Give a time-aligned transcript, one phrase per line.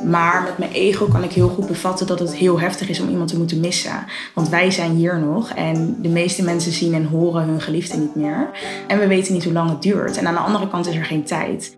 [0.00, 3.08] Maar met mijn ego kan ik heel goed bevatten dat het heel heftig is om
[3.08, 4.04] iemand te moeten missen.
[4.34, 8.14] Want wij zijn hier nog en de meeste mensen zien en horen hun geliefde niet
[8.14, 8.50] meer.
[8.86, 10.16] En we weten niet hoe lang het duurt.
[10.16, 11.76] En aan de andere kant is er geen tijd.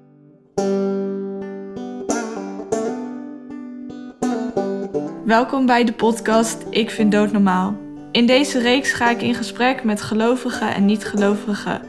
[5.24, 7.76] Welkom bij de podcast Ik vind dood normaal.
[8.12, 11.82] In deze reeks ga ik in gesprek met gelovigen en niet-gelovigen.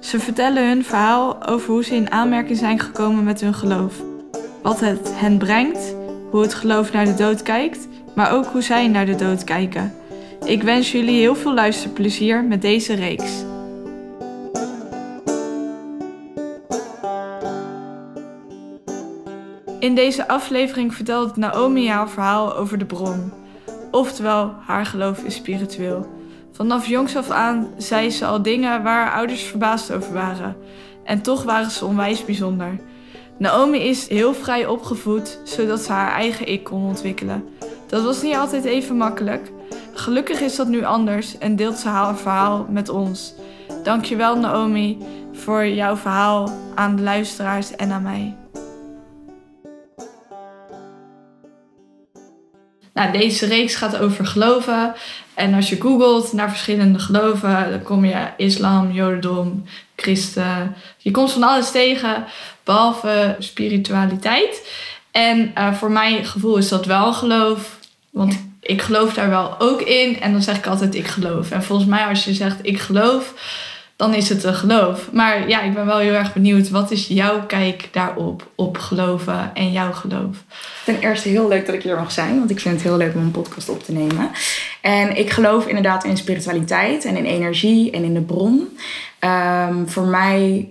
[0.00, 4.11] Ze vertellen hun verhaal over hoe ze in aanmerking zijn gekomen met hun geloof.
[4.62, 5.94] Wat het hen brengt,
[6.30, 9.94] hoe het geloof naar de dood kijkt, maar ook hoe zij naar de dood kijken.
[10.44, 13.44] Ik wens jullie heel veel luisterplezier met deze reeks.
[19.78, 23.32] In deze aflevering vertelt Naomi haar verhaal over de bron.
[23.90, 26.06] Oftewel, haar geloof is spiritueel.
[26.52, 30.56] Vanaf jongs af aan zei ze al dingen waar haar ouders verbaasd over waren.
[31.04, 32.78] En toch waren ze onwijs bijzonder.
[33.42, 37.48] Naomi is heel vrij opgevoed, zodat ze haar eigen ik kon ontwikkelen.
[37.86, 39.50] Dat was niet altijd even makkelijk.
[39.94, 43.34] Gelukkig is dat nu anders en deelt ze haar verhaal met ons.
[43.82, 44.98] Dankjewel Naomi
[45.32, 48.36] voor jouw verhaal aan de luisteraars en aan mij.
[52.94, 54.94] Nou, deze reeks gaat over geloven.
[55.34, 59.64] En als je googelt naar verschillende geloven, dan kom je islam, jodendom,
[59.96, 60.74] christen.
[60.98, 62.24] Je komt van alles tegen,
[62.64, 64.68] behalve spiritualiteit.
[65.10, 67.78] En uh, voor mijn gevoel is dat wel geloof.
[68.10, 70.20] Want ik geloof daar wel ook in.
[70.20, 71.50] En dan zeg ik altijd ik geloof.
[71.50, 73.34] En volgens mij als je zegt ik geloof,
[73.96, 75.12] dan is het een geloof.
[75.12, 76.70] Maar ja, ik ben wel heel erg benieuwd.
[76.70, 80.36] Wat is jouw kijk daarop, op geloven en jouw geloof?
[80.84, 83.14] Ten eerste heel leuk dat ik hier mag zijn, want ik vind het heel leuk
[83.14, 84.30] om een podcast op te nemen.
[84.80, 88.78] En ik geloof inderdaad in spiritualiteit en in energie en in de bron.
[89.20, 90.68] Um, voor mij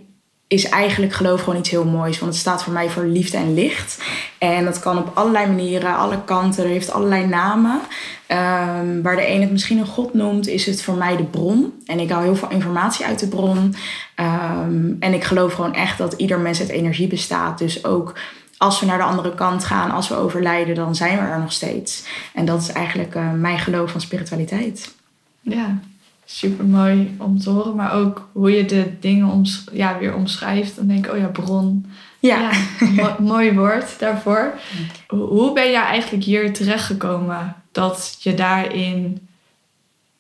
[0.51, 2.19] is eigenlijk geloof gewoon iets heel moois.
[2.19, 4.03] Want het staat voor mij voor liefde en licht.
[4.37, 6.63] En dat kan op allerlei manieren, alle kanten.
[6.63, 7.81] Er heeft allerlei namen.
[8.27, 11.73] Um, waar de een het misschien een god noemt, is het voor mij de bron.
[11.85, 13.75] En ik haal heel veel informatie uit de bron.
[14.15, 17.57] Um, en ik geloof gewoon echt dat ieder mens uit energie bestaat.
[17.57, 18.19] Dus ook
[18.57, 21.51] als we naar de andere kant gaan, als we overlijden, dan zijn we er nog
[21.51, 22.03] steeds.
[22.33, 24.93] En dat is eigenlijk uh, mijn geloof van spiritualiteit.
[25.41, 25.79] Ja,
[26.37, 27.75] super mooi om te horen.
[27.75, 30.75] Maar ook hoe je de dingen oms ja, weer omschrijft.
[30.75, 31.85] Dan denk ik, oh ja, bron.
[32.19, 32.51] Ja,
[32.95, 34.53] ja mooi woord daarvoor.
[35.07, 39.27] Hoe ben je eigenlijk hier terechtgekomen dat je daarin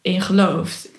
[0.01, 0.89] in gelooft?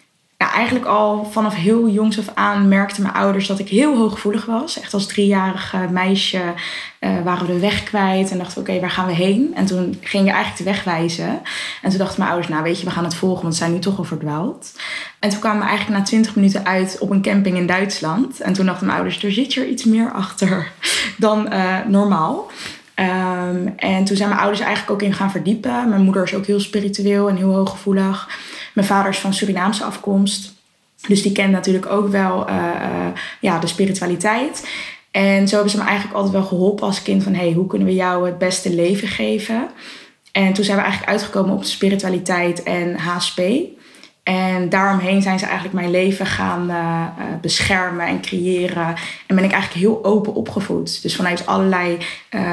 [0.42, 4.44] Ja, eigenlijk al vanaf heel jongs af aan merkten mijn ouders dat ik heel hooggevoelig
[4.44, 4.80] was.
[4.80, 6.40] Echt als driejarig meisje
[7.00, 9.52] uh, waren we de weg kwijt en dachten we, oké, waar gaan we heen?
[9.54, 11.40] En toen ging je eigenlijk de weg wijzen.
[11.82, 13.72] En toen dachten mijn ouders, nou weet je, we gaan het volgen, want ze zijn
[13.72, 14.72] nu toch al verdwaald.
[15.18, 18.40] En toen kwamen we eigenlijk na twintig minuten uit op een camping in Duitsland.
[18.40, 20.72] En toen dachten mijn ouders, er zit hier iets meer achter
[21.18, 22.50] dan uh, normaal.
[22.94, 25.88] Um, en toen zijn mijn ouders eigenlijk ook in gaan verdiepen.
[25.88, 28.28] Mijn moeder is ook heel spiritueel en heel hooggevoelig.
[28.74, 30.52] Mijn vader is van Surinaamse afkomst.
[31.06, 33.06] Dus die kent natuurlijk ook wel uh, uh,
[33.40, 34.68] ja, de spiritualiteit.
[35.10, 37.34] En zo hebben ze me eigenlijk altijd wel geholpen als kind van...
[37.34, 39.68] hey, hoe kunnen we jou het beste leven geven?
[40.32, 43.40] En toen zijn we eigenlijk uitgekomen op de spiritualiteit en HSP.
[44.22, 47.06] En daaromheen zijn ze eigenlijk mijn leven gaan uh,
[47.40, 48.94] beschermen en creëren.
[49.26, 51.02] En ben ik eigenlijk heel open opgevoed.
[51.02, 51.98] Dus vanuit allerlei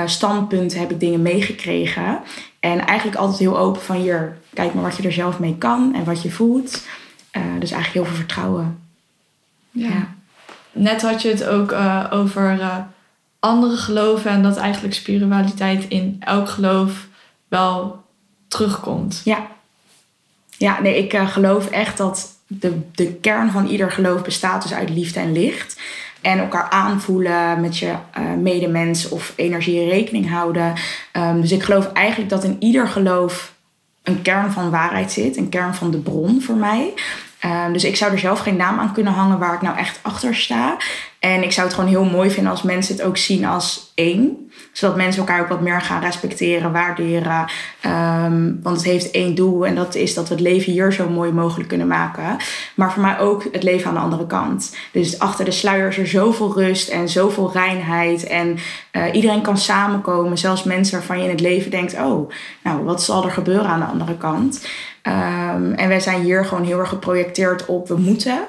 [0.06, 2.20] standpunten heb ik dingen meegekregen.
[2.60, 5.96] En eigenlijk altijd heel open van hier, kijk maar wat je er zelf mee kan
[5.96, 6.88] en wat je voelt.
[7.60, 8.80] dus eigenlijk heel veel vertrouwen.
[9.72, 9.88] Ja.
[9.88, 10.08] ja.
[10.72, 11.72] Net had je het ook
[12.12, 12.60] over
[13.40, 17.08] andere geloven en dat eigenlijk spiritualiteit in elk geloof
[17.48, 18.04] wel
[18.48, 19.22] terugkomt.
[19.24, 19.48] Ja.
[20.58, 24.90] Ja, nee, ik geloof echt dat de, de kern van ieder geloof bestaat dus uit
[24.90, 25.80] liefde en licht.
[26.22, 30.74] En elkaar aanvoelen met je uh, medemens of energie rekening houden.
[31.14, 33.54] Um, dus ik geloof eigenlijk dat in ieder geloof
[34.04, 36.94] een kern van waarheid zit, een kern van de bron voor mij.
[37.46, 40.00] Um, dus ik zou er zelf geen naam aan kunnen hangen waar ik nou echt
[40.02, 40.78] achter sta.
[41.20, 44.50] En ik zou het gewoon heel mooi vinden als mensen het ook zien als één
[44.72, 47.46] zodat mensen elkaar ook wat meer gaan respecteren, waarderen.
[47.86, 51.10] Um, want het heeft één doel en dat is dat we het leven hier zo
[51.10, 52.38] mooi mogelijk kunnen maken.
[52.76, 54.76] Maar voor mij ook het leven aan de andere kant.
[54.92, 58.24] Dus achter de sluier is er zoveel rust en zoveel reinheid.
[58.24, 58.58] En
[58.92, 60.38] uh, iedereen kan samenkomen.
[60.38, 62.32] Zelfs mensen waarvan je in het leven denkt: oh,
[62.64, 64.68] nou, wat zal er gebeuren aan de andere kant?
[65.04, 68.40] Um, en wij zijn hier gewoon heel erg geprojecteerd op we moeten.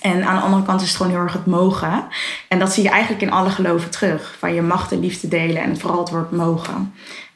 [0.00, 2.04] En aan de andere kant is het gewoon heel erg het mogen.
[2.48, 4.36] En dat zie je eigenlijk in alle geloven terug.
[4.38, 6.94] Van je mag de liefde delen en vooral het woord mogen.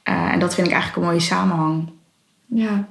[0.09, 1.91] Uh, en dat vind ik eigenlijk een mooie samenhang.
[2.47, 2.85] Ja.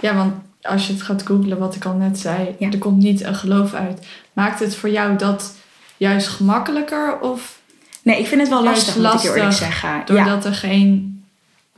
[0.00, 2.70] ja, want als je het gaat googlen, wat ik al net zei, ja.
[2.70, 4.06] er komt niet een geloof uit.
[4.32, 5.54] Maakt het voor jou dat
[5.96, 7.58] juist gemakkelijker of?
[8.02, 10.02] Nee, ik vind het wel lastig, lastig moet ik eerlijk zeggen.
[10.04, 11.23] Doordat er geen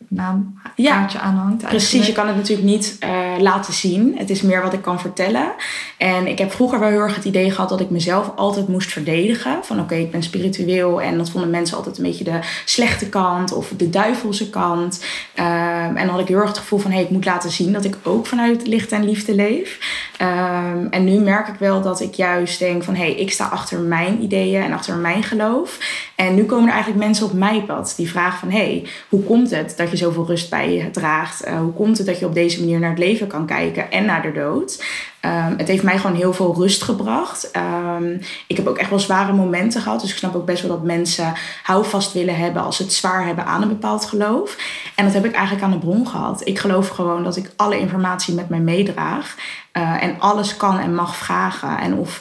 [0.08, 1.64] naamkaartje aanhangt.
[1.64, 4.14] Precies, je kan het natuurlijk niet eh, laten zien.
[4.18, 5.52] Het is meer wat ik kan vertellen.
[5.98, 8.92] En ik heb vroeger wel heel erg het idee gehad dat ik mezelf altijd moest
[8.92, 9.58] verdedigen.
[9.62, 11.02] Van oké, ik ben spiritueel.
[11.02, 15.04] En dat vonden mensen altijd een beetje de slechte kant of de duivelse kant.
[15.34, 17.50] Ehm, en dan had ik heel erg het gevoel van hé, hey, ik moet laten
[17.50, 19.78] zien dat ik ook vanuit licht en liefde leef.
[20.18, 23.44] Ehm, en nu merk ik wel dat ik juist denk van hé, hey, ik sta
[23.44, 25.78] achter mijn ideeën en achter mijn geloof.
[26.14, 29.22] En nu komen er eigenlijk mensen op mijn pad die vragen van hé, hey, hoe
[29.22, 31.43] komt het dat je zoveel rust bij je draagt?
[31.43, 34.04] Eh, hoe komt het dat je op deze manier naar het leven kan kijken en
[34.04, 34.84] naar de dood?
[35.26, 37.50] Um, het heeft mij gewoon heel veel rust gebracht.
[37.96, 40.00] Um, ik heb ook echt wel zware momenten gehad.
[40.00, 41.32] Dus ik snap ook best wel dat mensen
[41.62, 44.56] houvast willen hebben als ze het zwaar hebben aan een bepaald geloof.
[44.94, 46.46] En dat heb ik eigenlijk aan de bron gehad.
[46.46, 49.34] Ik geloof gewoon dat ik alle informatie met mij meedraag.
[49.72, 51.78] Uh, en alles kan en mag vragen.
[51.78, 52.20] En of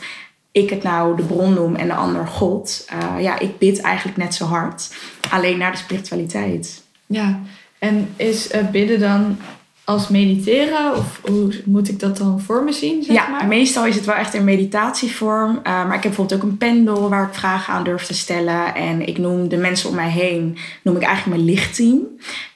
[0.52, 2.88] ik het nou de bron noem en de ander God.
[2.94, 4.96] Uh, ja, ik bid eigenlijk net zo hard.
[5.30, 6.84] Alleen naar de spiritualiteit.
[7.06, 7.40] Ja,
[7.80, 9.38] en is uh, bidden dan
[9.86, 10.96] als mediteren?
[10.96, 13.04] Of hoe moet ik dat dan voor me zien?
[13.04, 13.48] Zeg ja, maar?
[13.48, 15.50] meestal is het wel echt in meditatievorm.
[15.50, 18.76] Uh, maar ik heb bijvoorbeeld ook een pendel waar ik vragen aan durf te stellen.
[18.76, 22.00] En ik noem de mensen om mij heen, noem ik eigenlijk mijn lichtteam.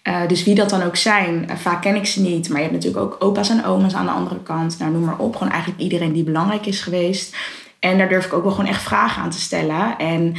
[0.03, 2.49] Uh, dus wie dat dan ook zijn, uh, vaak ken ik ze niet.
[2.49, 4.79] Maar je hebt natuurlijk ook opa's en oma's aan de andere kant.
[4.79, 5.35] Nou, noem maar op.
[5.35, 7.35] Gewoon eigenlijk iedereen die belangrijk is geweest.
[7.79, 9.97] En daar durf ik ook wel gewoon echt vragen aan te stellen.
[9.97, 10.35] En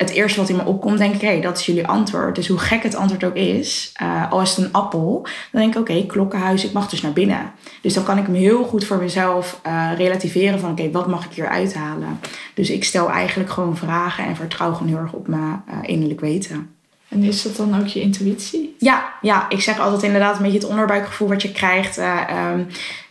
[0.00, 2.34] het eerste wat in me opkomt, denk ik, hé, hey, dat is jullie antwoord.
[2.34, 5.74] Dus hoe gek het antwoord ook is, uh, al is het een appel, dan denk
[5.74, 7.52] ik, oké, okay, klokkenhuis, ik mag dus naar binnen.
[7.82, 11.08] Dus dan kan ik hem heel goed voor mezelf uh, relativeren van, oké, okay, wat
[11.08, 12.20] mag ik hier uithalen?
[12.54, 16.20] Dus ik stel eigenlijk gewoon vragen en vertrouw gewoon heel erg op mijn uh, innerlijk
[16.20, 16.70] weten.
[17.08, 18.74] En is dat dan ook je intuïtie?
[18.78, 21.98] Ja, ja, ik zeg altijd inderdaad een beetje het onderbuikgevoel wat je krijgt.
[21.98, 22.66] Um,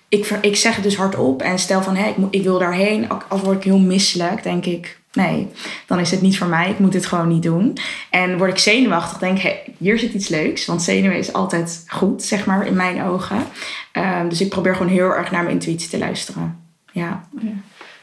[0.07, 3.09] ik, ik zeg het dus hardop en stel van, hé, ik, ik wil daarheen.
[3.27, 5.47] Als word ik heel misselijk, denk ik, nee,
[5.85, 6.69] dan is het niet voor mij.
[6.69, 7.77] Ik moet dit gewoon niet doen.
[8.09, 10.65] En word ik zenuwachtig, denk ik, hey, hier zit iets leuks.
[10.65, 13.37] Want zenuwen is altijd goed, zeg maar, in mijn ogen.
[13.93, 16.59] Um, dus ik probeer gewoon heel erg naar mijn intuïtie te luisteren.
[16.91, 17.27] Ja.
[17.41, 17.51] ja.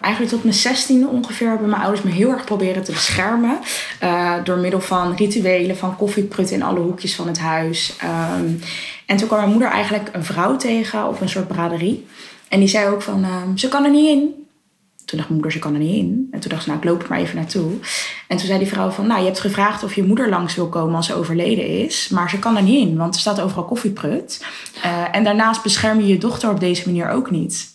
[0.00, 3.58] Eigenlijk tot mijn zestiende ongeveer hebben mijn ouders me heel erg proberen te beschermen.
[4.02, 7.96] Uh, door middel van rituelen, van koffieprut in alle hoekjes van het huis.
[8.38, 8.60] Um,
[9.06, 12.06] en toen kwam mijn moeder eigenlijk een vrouw tegen op een soort braderie.
[12.48, 14.45] En die zei ook van, um, ze kan er niet in.
[15.06, 16.28] Toen dacht mijn moeder, ze kan er niet in.
[16.30, 17.72] En toen dacht ze, nou, ik loop er maar even naartoe.
[18.28, 20.68] En toen zei die vrouw van, nou, je hebt gevraagd of je moeder langs wil
[20.68, 22.08] komen als ze overleden is.
[22.08, 24.44] Maar ze kan er niet in, want er staat overal koffieprut.
[24.84, 27.74] Uh, en daarnaast bescherm je je dochter op deze manier ook niet.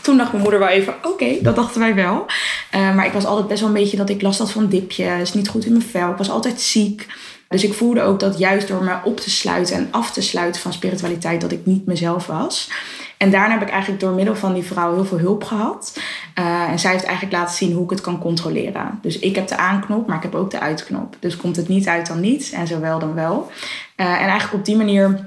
[0.00, 2.26] Toen dacht mijn moeder wel even, oké, dat dachten wij wel.
[2.74, 5.34] Uh, maar ik was altijd best wel een beetje dat ik last had van dipjes,
[5.34, 6.10] niet goed in mijn vel.
[6.10, 7.06] Ik was altijd ziek.
[7.48, 10.60] Dus ik voelde ook dat juist door me op te sluiten en af te sluiten
[10.60, 12.70] van spiritualiteit, dat ik niet mezelf was.
[13.18, 16.00] En daarna heb ik eigenlijk door middel van die vrouw heel veel hulp gehad.
[16.38, 18.98] Uh, en zij heeft eigenlijk laten zien hoe ik het kan controleren.
[19.02, 21.16] Dus ik heb de aanknop, maar ik heb ook de uitknop.
[21.20, 23.50] Dus komt het niet uit dan niet en zo wel dan wel.
[23.96, 25.26] Uh, en eigenlijk op die manier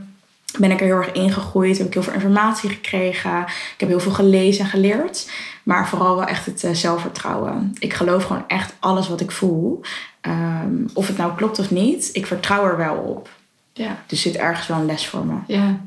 [0.60, 1.78] ben ik er heel erg ingegroeid.
[1.78, 3.40] Heb ik heel veel informatie gekregen.
[3.74, 5.32] Ik heb heel veel gelezen en geleerd.
[5.64, 7.76] Maar vooral wel echt het uh, zelfvertrouwen.
[7.80, 9.82] Ik geloof gewoon echt alles wat ik voel.
[10.22, 13.30] Um, of het nou klopt of niet, ik vertrouw er wel op.
[13.74, 13.98] Ja.
[14.06, 15.34] Dus zit ergens wel een les voor me.
[15.48, 15.80] Ja,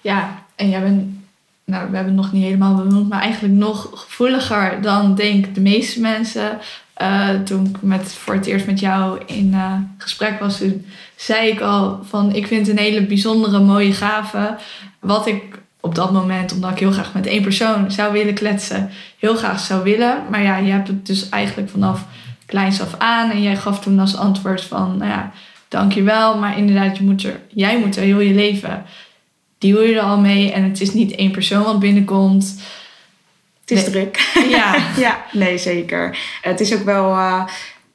[0.00, 0.44] ja.
[0.54, 1.17] en jij bent,
[1.68, 5.60] nou, we hebben het nog niet helemaal benoemd, maar eigenlijk nog gevoeliger dan denk de
[5.60, 6.58] meeste mensen.
[7.02, 10.62] Uh, toen ik met, voor het eerst met jou in uh, gesprek was,
[11.16, 14.56] zei ik al van ik vind een hele bijzondere, mooie gave.
[14.98, 15.42] Wat ik
[15.80, 19.60] op dat moment, omdat ik heel graag met één persoon zou willen kletsen, heel graag
[19.60, 20.22] zou willen.
[20.30, 22.06] Maar ja, je hebt het dus eigenlijk vanaf
[22.46, 23.30] kleins af aan.
[23.30, 25.32] En jij gaf toen als antwoord van, nou ja,
[25.68, 26.38] dankjewel.
[26.38, 28.84] Maar inderdaad, je moet er, jij moet er heel je leven,
[29.58, 30.52] deal je er al mee.
[30.52, 32.54] En het is niet één persoon wat binnenkomt.
[33.60, 33.90] Het is nee.
[33.90, 34.30] druk.
[34.48, 34.76] Ja.
[34.96, 36.18] ja, nee, zeker.
[36.42, 37.10] Het is ook wel...
[37.10, 37.44] Uh,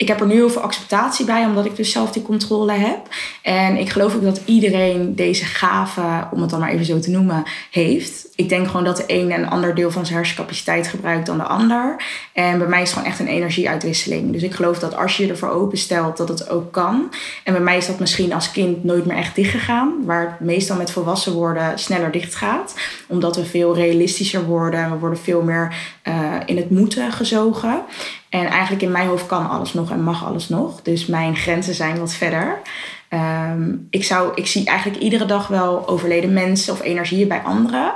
[0.04, 3.00] ik heb er nu heel veel acceptatie bij, omdat ik dus zelf die controle heb.
[3.42, 7.10] En ik geloof ook dat iedereen deze gave, om het dan maar even zo te
[7.10, 8.28] noemen, heeft.
[8.36, 11.44] Ik denk gewoon dat de een een ander deel van zijn hersencapaciteit gebruikt dan de
[11.44, 12.04] ander.
[12.34, 14.32] En bij mij is het gewoon echt een energieuitwisseling.
[14.32, 17.12] Dus ik geloof dat als je je ervoor openstelt, dat het ook kan.
[17.44, 19.94] En bij mij is dat misschien als kind nooit meer echt dichtgegaan.
[20.06, 22.76] Waar het meestal met volwassen worden sneller dicht gaat.
[23.08, 24.92] Omdat we veel realistischer worden.
[24.92, 25.76] We worden veel meer
[26.08, 27.82] uh, in het moeten gezogen.
[28.30, 30.82] En eigenlijk in mijn hoofd kan alles nog en mag alles nog.
[30.82, 32.62] Dus mijn grenzen zijn wat verder.
[33.10, 37.94] Um, ik, zou, ik zie eigenlijk iedere dag wel overleden mensen of energieën bij anderen.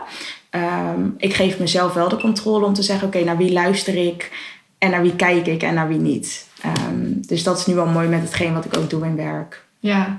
[0.51, 4.32] Um, ik geef mezelf wel de controle om te zeggen: oké, naar wie luister ik
[4.77, 6.48] en naar wie kijk ik en naar wie niet.
[6.66, 9.66] Um, dus dat is nu wel mooi met hetgeen wat ik ook doe in werk.
[9.80, 10.18] Ja,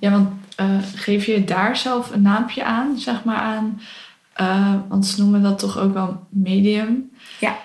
[0.00, 0.28] ja want
[0.60, 3.80] uh, geef je daar zelf een naampje aan, zeg maar aan?
[4.40, 7.10] Uh, want ze noemen dat toch ook wel medium.
[7.40, 7.56] Ja.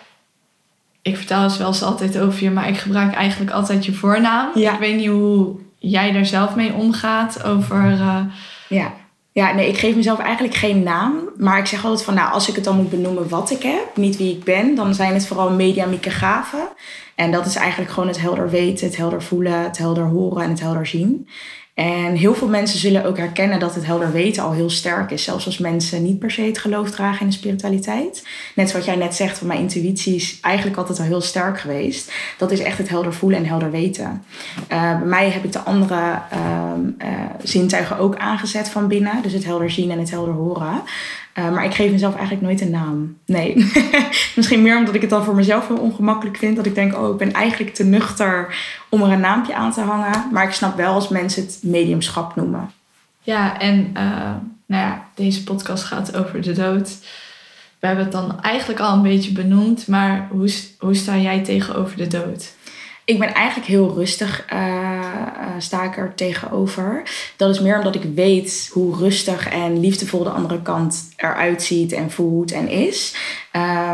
[1.02, 4.50] Ik vertel het wel eens altijd over je, maar ik gebruik eigenlijk altijd je voornaam.
[4.56, 4.74] Ja.
[4.74, 7.92] Ik weet niet hoe jij daar zelf mee omgaat over...
[7.92, 8.20] Uh...
[8.70, 8.94] Ja.
[9.34, 11.14] Ja, nee, ik geef mezelf eigenlijk geen naam.
[11.38, 13.88] Maar ik zeg altijd van, nou, als ik het dan moet benoemen wat ik heb,
[13.96, 16.68] niet wie ik ben, dan zijn het vooral mediamieke gaven.
[17.16, 20.50] En dat is eigenlijk gewoon het helder weten, het helder voelen, het helder horen en
[20.50, 21.28] het helder zien.
[21.74, 25.24] En heel veel mensen zullen ook herkennen dat het helder weten al heel sterk is.
[25.24, 28.28] Zelfs als mensen niet per se het geloof dragen in de spiritualiteit.
[28.56, 32.12] Net zoals jij net zegt, van mijn intuïtie is eigenlijk altijd al heel sterk geweest.
[32.38, 34.24] Dat is echt het helder voelen en helder weten.
[34.72, 36.72] Uh, bij mij heb ik de andere uh,
[37.44, 39.22] zintuigen ook aangezet van binnen.
[39.22, 40.84] Dus het helder zien en het helder horen.
[41.36, 43.18] Uh, maar ik geef mezelf eigenlijk nooit een naam.
[43.26, 43.56] Nee.
[44.36, 46.56] Misschien meer omdat ik het dan voor mezelf heel ongemakkelijk vind.
[46.56, 48.56] Dat ik denk, oh, ik ben eigenlijk te nuchter
[48.90, 50.28] om er een naampje aan te hangen.
[50.32, 52.72] Maar ik snap wel als mensen het mediumschap noemen.
[53.22, 54.04] Ja, en uh,
[54.66, 56.98] nou ja, deze podcast gaat over de dood.
[57.80, 59.88] We hebben het dan eigenlijk al een beetje benoemd.
[59.88, 62.54] Maar hoe, hoe sta jij tegenover de dood?
[63.06, 65.00] Ik ben eigenlijk heel rustig, uh,
[65.58, 67.04] sta ik er tegenover.
[67.36, 71.92] Dat is meer omdat ik weet hoe rustig en liefdevol de andere kant eruit ziet
[71.92, 73.16] en voelt en is.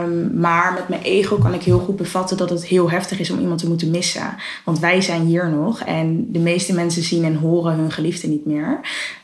[0.01, 3.29] Um, maar met mijn ego kan ik heel goed bevatten dat het heel heftig is
[3.29, 4.35] om iemand te moeten missen.
[4.65, 8.45] Want wij zijn hier nog en de meeste mensen zien en horen hun geliefde niet
[8.45, 8.79] meer.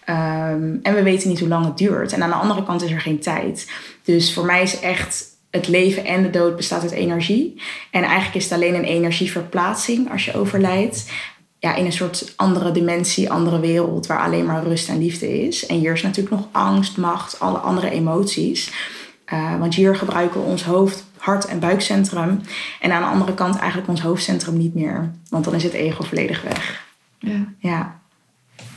[0.10, 2.14] Um, en we weten niet hoe lang het duurt.
[2.14, 3.72] En aan de andere kant is er geen tijd.
[4.04, 7.62] Dus voor mij is echt het leven en de dood bestaat uit energie.
[7.92, 11.12] En eigenlijk is het alleen een energieverplaatsing als je overlijdt.
[11.60, 15.66] Ja, in een soort andere dimensie, andere wereld waar alleen maar rust en liefde is.
[15.66, 18.72] En hier is natuurlijk nog angst, macht, alle andere emoties.
[19.34, 22.42] Uh, want hier gebruiken we ons hoofd, hart en buikcentrum.
[22.80, 25.12] En aan de andere kant eigenlijk ons hoofdcentrum niet meer.
[25.30, 26.86] Want dan is het ego volledig weg.
[27.20, 27.54] Ja.
[27.58, 28.02] ja.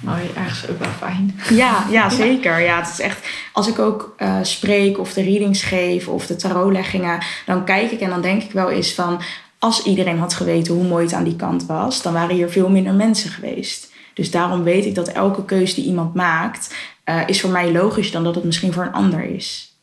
[0.01, 1.41] Mooi, ergens ook wel fijn.
[1.51, 2.61] Ja, ja zeker.
[2.61, 6.37] Ja, het is echt, als ik ook uh, spreek of de readings geef of de
[6.37, 9.21] tarotleggingen, dan kijk ik en dan denk ik wel eens van,
[9.59, 12.69] als iedereen had geweten hoe mooi het aan die kant was, dan waren hier veel
[12.69, 13.93] minder mensen geweest.
[14.15, 16.75] Dus daarom weet ik dat elke keuze die iemand maakt,
[17.05, 19.77] uh, is voor mij logisch dan dat het misschien voor een ander is.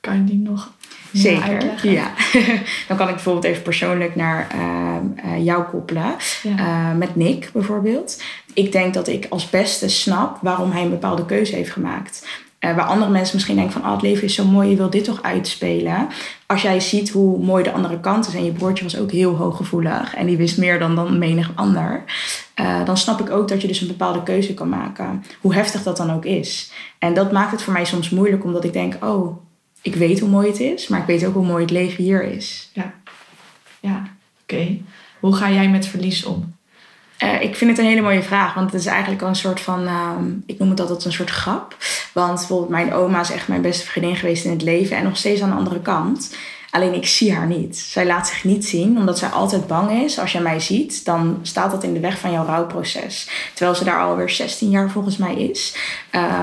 [0.00, 0.70] Kan je die nog
[1.12, 2.10] Zeker, ja.
[2.88, 6.14] dan kan ik bijvoorbeeld even persoonlijk naar uh, uh, jou koppelen.
[6.42, 6.58] Ja.
[6.58, 8.22] Uh, met Nick bijvoorbeeld.
[8.54, 12.26] Ik denk dat ik als beste snap waarom hij een bepaalde keuze heeft gemaakt.
[12.58, 13.82] waar andere mensen misschien denken van...
[13.82, 16.08] Oh, het leven is zo mooi, je wil dit toch uitspelen.
[16.46, 18.34] Als jij ziet hoe mooi de andere kant is...
[18.34, 20.14] en je broertje was ook heel hooggevoelig...
[20.14, 22.04] en die wist meer dan, dan menig ander...
[22.84, 25.24] dan snap ik ook dat je dus een bepaalde keuze kan maken.
[25.40, 26.72] Hoe heftig dat dan ook is.
[26.98, 28.44] En dat maakt het voor mij soms moeilijk...
[28.44, 29.49] omdat ik denk, oh
[29.82, 32.22] ik weet hoe mooi het is, maar ik weet ook hoe mooi het leven hier
[32.22, 32.70] is.
[32.72, 32.94] Ja,
[33.80, 34.02] ja.
[34.42, 34.78] oké.
[35.20, 36.54] Hoe ga jij met verlies om?
[37.22, 39.60] Uh, ik vind het een hele mooie vraag, want het is eigenlijk al een soort
[39.60, 40.10] van, uh,
[40.46, 41.76] ik noem het altijd een soort grap.
[42.12, 45.16] Want bijvoorbeeld mijn oma is echt mijn beste vriendin geweest in het leven en nog
[45.16, 46.34] steeds aan de andere kant.
[46.70, 47.76] Alleen ik zie haar niet.
[47.76, 50.18] Zij laat zich niet zien, omdat zij altijd bang is.
[50.18, 53.28] Als je mij ziet, dan staat dat in de weg van jouw rouwproces.
[53.54, 55.76] Terwijl ze daar alweer 16 jaar volgens mij is,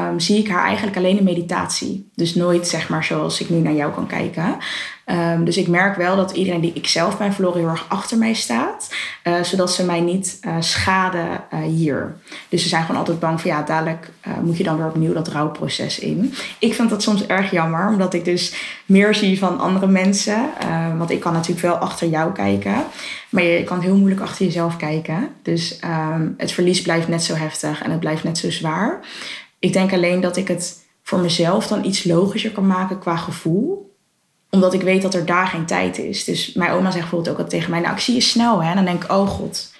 [0.09, 2.09] um, zie ik haar eigenlijk alleen in meditatie.
[2.15, 4.57] Dus nooit zeg maar zoals ik nu naar jou kan kijken.
[5.09, 8.17] Um, dus ik merk wel dat iedereen die ik zelf ben verloren heel erg achter
[8.17, 8.95] mij staat.
[9.23, 12.15] Uh, zodat ze mij niet uh, schaden uh, hier.
[12.49, 14.09] Dus ze zijn gewoon altijd bang van ja, dadelijk
[14.41, 16.33] moet je dan weer opnieuw dat rouwproces in.
[16.59, 20.49] Ik vind dat soms erg jammer, omdat ik dus meer zie van andere mensen.
[20.97, 22.75] want ik kan natuurlijk wel achter jou kijken.
[23.29, 25.29] Maar je kan heel moeilijk achter jezelf kijken.
[25.41, 28.99] Dus um, het verlies blijft net zo heftig en het blijft net zo zwaar.
[29.59, 33.86] Ik denk alleen dat ik het voor mezelf dan iets logischer kan maken qua gevoel
[34.49, 36.23] omdat ik weet dat er daar geen tijd is.
[36.23, 38.63] Dus mijn oma zegt bijvoorbeeld ook altijd tegen mij: Nou, ik zie je snel.
[38.63, 38.69] Hè?
[38.69, 39.75] En dan denk ik: Oh god.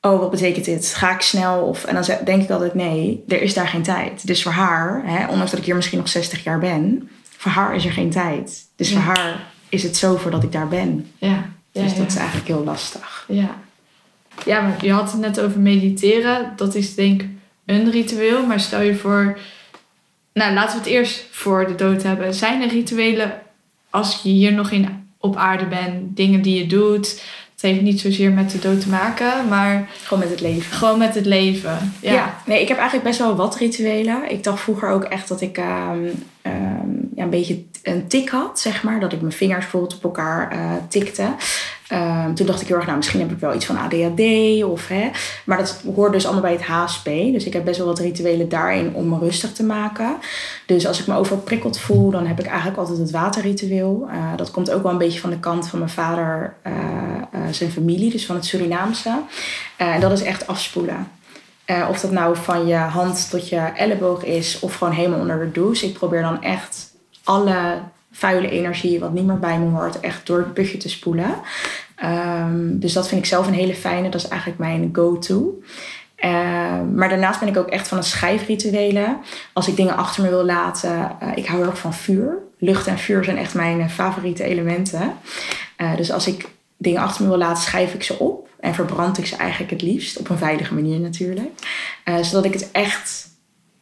[0.00, 0.94] Oh, wat betekent dit?
[0.94, 1.60] Ga ik snel?
[1.60, 4.26] Of, en dan denk ik altijd: Nee, er is daar geen tijd.
[4.26, 7.74] Dus voor haar, hè, ondanks dat ik hier misschien nog 60 jaar ben, voor haar
[7.74, 8.64] is er geen tijd.
[8.76, 11.10] Dus voor haar is het zo voordat ik daar ben.
[11.18, 11.50] Ja.
[11.72, 13.24] ja dus dat is eigenlijk heel lastig.
[13.28, 13.56] Ja.
[14.44, 16.52] Ja, maar je had het net over mediteren.
[16.56, 17.28] Dat is denk ik
[17.66, 18.46] een ritueel.
[18.46, 19.38] Maar stel je voor,
[20.32, 22.34] nou laten we het eerst voor de dood hebben.
[22.34, 23.32] Zijn er rituelen
[23.90, 27.22] als je hier nog in, op aarde bent, dingen die je doet.
[27.52, 29.88] Het heeft niet zozeer met de dood te maken, maar...
[30.02, 30.76] Gewoon met het leven.
[30.76, 32.36] Gewoon met het leven, ja.
[32.46, 34.30] nee, ik heb eigenlijk best wel wat rituelen.
[34.30, 38.82] Ik dacht vroeger ook echt dat ik um, ja, een beetje een tik had, zeg
[38.82, 39.00] maar.
[39.00, 41.34] Dat ik mijn vingers bijvoorbeeld op elkaar uh, tikte.
[41.92, 44.88] Um, toen dacht ik heel erg, nou misschien heb ik wel iets van ADHD of
[44.88, 45.10] hè.
[45.44, 47.04] Maar dat hoort dus allemaal bij het HSP.
[47.04, 50.16] Dus ik heb best wel wat rituelen daarin om me rustig te maken.
[50.66, 54.08] Dus als ik me overprikkeld voel, dan heb ik eigenlijk altijd het waterritueel.
[54.08, 56.72] Uh, dat komt ook wel een beetje van de kant van mijn vader, uh,
[57.50, 59.20] zijn familie, dus van het Surinaamse.
[59.76, 61.08] en dat is echt afspoelen.
[61.88, 65.52] of dat nou van je hand tot je elleboog is of gewoon helemaal onder de
[65.52, 65.86] douche.
[65.86, 67.78] Ik probeer dan echt alle
[68.16, 71.34] vuile energie, wat niet meer bij me hoort, echt door het putje te spoelen.
[72.04, 74.08] Um, dus dat vind ik zelf een hele fijne.
[74.08, 75.62] Dat is eigenlijk mijn go-to.
[76.94, 79.16] maar daarnaast ben ik ook echt van een schijfrituelen.
[79.52, 82.38] Als ik dingen achter me wil laten, ik hou heel erg van vuur.
[82.58, 85.14] Lucht en vuur zijn echt mijn favoriete elementen.
[85.96, 88.48] dus als ik dingen achter me wil laten, schrijf ik ze op.
[88.60, 90.18] En verbrand ik ze eigenlijk het liefst.
[90.18, 91.50] Op een veilige manier natuurlijk.
[92.20, 93.35] zodat ik het echt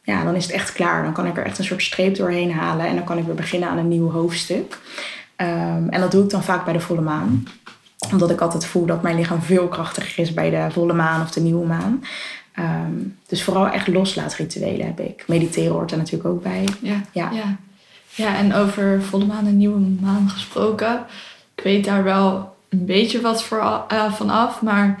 [0.05, 1.03] ja, dan is het echt klaar.
[1.03, 3.35] Dan kan ik er echt een soort streep doorheen halen en dan kan ik weer
[3.35, 4.77] beginnen aan een nieuw hoofdstuk.
[5.35, 7.47] Ehm, en dat doe ik dan vaak bij de volle maan.
[8.11, 11.31] Omdat ik altijd voel dat mijn lichaam veel krachtiger is bij de volle maan of
[11.31, 12.03] de nieuwe maan.
[12.51, 12.93] Ehm,
[13.27, 15.23] dus vooral echt loslaatrituelen heb ik.
[15.27, 16.67] Mediteren hoort er natuurlijk ook bij.
[16.81, 17.31] Ja, ja.
[17.31, 17.57] ja.
[18.15, 21.05] ja en over volle maan en nieuwe maan gesproken.
[21.55, 24.61] Ik weet daar wel een beetje wat voor, uh, van af.
[24.61, 24.99] Maar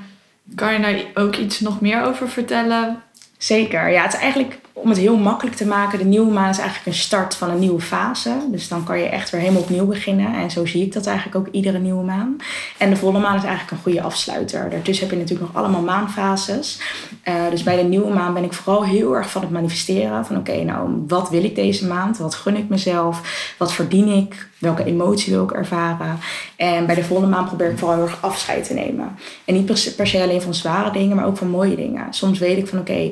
[0.55, 3.01] kan je daar ook iets nog meer over vertellen?
[3.37, 3.89] Zeker.
[3.89, 6.87] Ja, het is eigenlijk om het heel makkelijk te maken, de nieuwe maan is eigenlijk
[6.87, 8.37] een start van een nieuwe fase.
[8.51, 10.33] Dus dan kan je echt weer helemaal opnieuw beginnen.
[10.35, 12.37] En zo zie ik dat eigenlijk ook iedere nieuwe maan.
[12.77, 14.69] En de volle maan is eigenlijk een goede afsluiter.
[14.69, 16.79] Daartussen heb je natuurlijk nog allemaal maanfases.
[17.27, 20.25] Uh, dus bij de nieuwe maan ben ik vooral heel erg van het manifesteren.
[20.25, 22.17] Van oké, nou, wat wil ik deze maand?
[22.17, 23.21] Wat gun ik mezelf?
[23.57, 24.47] Wat verdien ik?
[24.57, 26.19] Welke emotie wil ik ervaren?
[26.55, 29.15] En bij de volle maan probeer ik vooral heel erg afscheid te nemen.
[29.45, 32.13] En niet per se alleen van zware dingen, maar ook van mooie dingen.
[32.13, 33.11] Soms weet ik van oké, uh,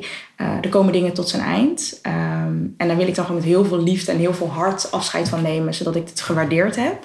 [0.62, 1.98] er komen dingen tot zijn eind.
[2.02, 4.90] Ehm, en daar wil ik dan gewoon met heel veel liefde en heel veel hart
[4.90, 7.04] afscheid van nemen, zodat ik het gewaardeerd heb.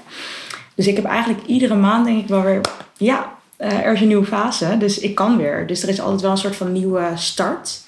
[0.76, 2.62] Dus ik heb eigenlijk iedere maand denk ik wel weer,
[2.98, 5.68] ja, uh, er is een nieuwe fase, dus ik kan weer.
[5.68, 7.82] Dus er is altijd wel een soort van nieuwe start.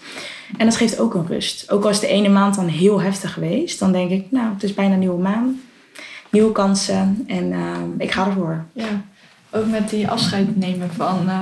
[0.58, 1.72] En dat geeft ook een rust.
[1.72, 4.64] Ook al is de ene maand dan heel heftig geweest, dan denk ik, nou, het
[4.64, 5.58] is bijna een nieuwe maand
[6.32, 8.66] nieuwe kansen en ehm, ik ga ervoor.
[8.74, 9.02] Ja,
[9.50, 11.24] ook met die afscheid nemen van.
[11.26, 11.42] Uh,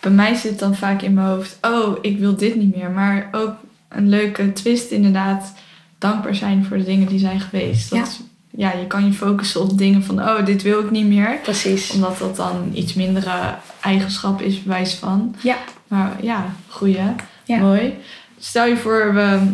[0.00, 2.90] bij mij zit dan vaak in mijn hoofd, oh, ik wil dit niet meer.
[2.90, 3.54] Maar ook
[3.88, 5.52] een leuke twist, inderdaad,
[5.98, 7.90] dankbaar zijn voor de dingen die zijn geweest.
[7.90, 8.24] Dat, ja.
[8.56, 11.38] Ja, je kan je focussen op dingen van, oh, dit wil ik niet meer.
[11.42, 11.90] Precies.
[11.90, 15.34] Omdat dat dan iets mindere eigenschap is, bewijs van.
[15.40, 15.56] Ja.
[15.88, 16.98] Maar ja, goeie.
[17.44, 17.58] Ja.
[17.58, 17.94] Mooi.
[18.38, 19.52] Stel je voor, we,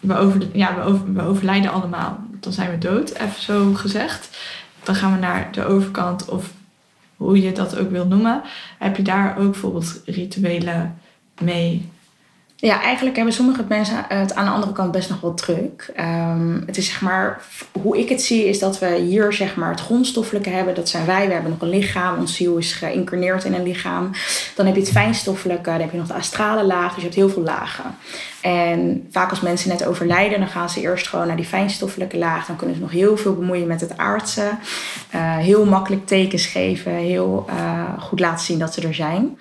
[0.00, 4.38] we, over, ja, we, over, we overlijden allemaal dan zijn we dood, even zo gezegd.
[4.82, 6.52] Dan gaan we naar de overkant of
[7.16, 8.42] hoe je dat ook wil noemen.
[8.78, 10.98] Heb je daar ook bijvoorbeeld rituelen
[11.40, 11.89] mee?
[12.60, 15.92] Ja, eigenlijk hebben sommige mensen het aan de andere kant best nog wel druk.
[16.00, 17.42] Um, het is zeg maar,
[17.82, 20.74] hoe ik het zie, is dat we hier zeg maar het grondstoffelijke hebben.
[20.74, 21.26] Dat zijn wij.
[21.26, 22.18] We hebben nog een lichaam.
[22.18, 24.10] Ons ziel is geïncarneerd in een lichaam.
[24.56, 25.70] Dan heb je het fijnstoffelijke.
[25.70, 26.88] Dan heb je nog de astrale laag.
[26.88, 27.84] Dus je hebt heel veel lagen.
[28.40, 32.46] En vaak als mensen net overlijden, dan gaan ze eerst gewoon naar die fijnstoffelijke laag.
[32.46, 34.50] Dan kunnen ze nog heel veel bemoeien met het aardse.
[35.14, 36.92] Uh, heel makkelijk tekens geven.
[36.92, 39.38] Heel uh, goed laten zien dat ze er zijn.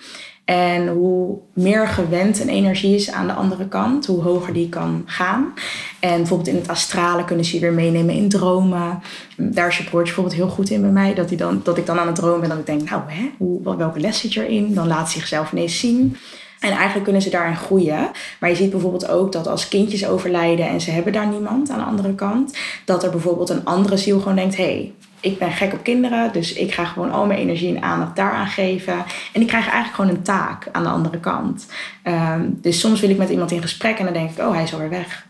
[0.50, 5.04] En hoe meer gewend een energie is aan de andere kant, hoe hoger die kan
[5.06, 5.54] gaan.
[6.00, 9.00] En bijvoorbeeld in het astrale kunnen ze je weer meenemen in dromen.
[9.38, 11.14] Daar is je bijvoorbeeld heel goed in bij mij.
[11.14, 12.50] Dat, hij dan, dat ik dan aan het dromen ben.
[12.50, 14.74] Dat ik denk, nou, hè, hoe, welke les zit erin?
[14.74, 16.18] Dan laat ze zichzelf ineens zien.
[16.60, 18.12] En eigenlijk kunnen ze daarin groeien.
[18.40, 21.80] Maar je ziet bijvoorbeeld ook dat als kindjes overlijden en ze hebben daar niemand aan
[21.80, 25.52] de andere kant, dat er bijvoorbeeld een andere ziel gewoon denkt: hé, hey, ik ben
[25.52, 29.04] gek op kinderen, dus ik ga gewoon al mijn energie en aandacht daaraan geven.
[29.34, 31.68] En ik krijg eigenlijk gewoon een taak aan de andere kant.
[32.04, 34.64] Um, dus soms wil ik met iemand in gesprek en dan denk ik: oh, hij
[34.64, 35.26] is alweer weg.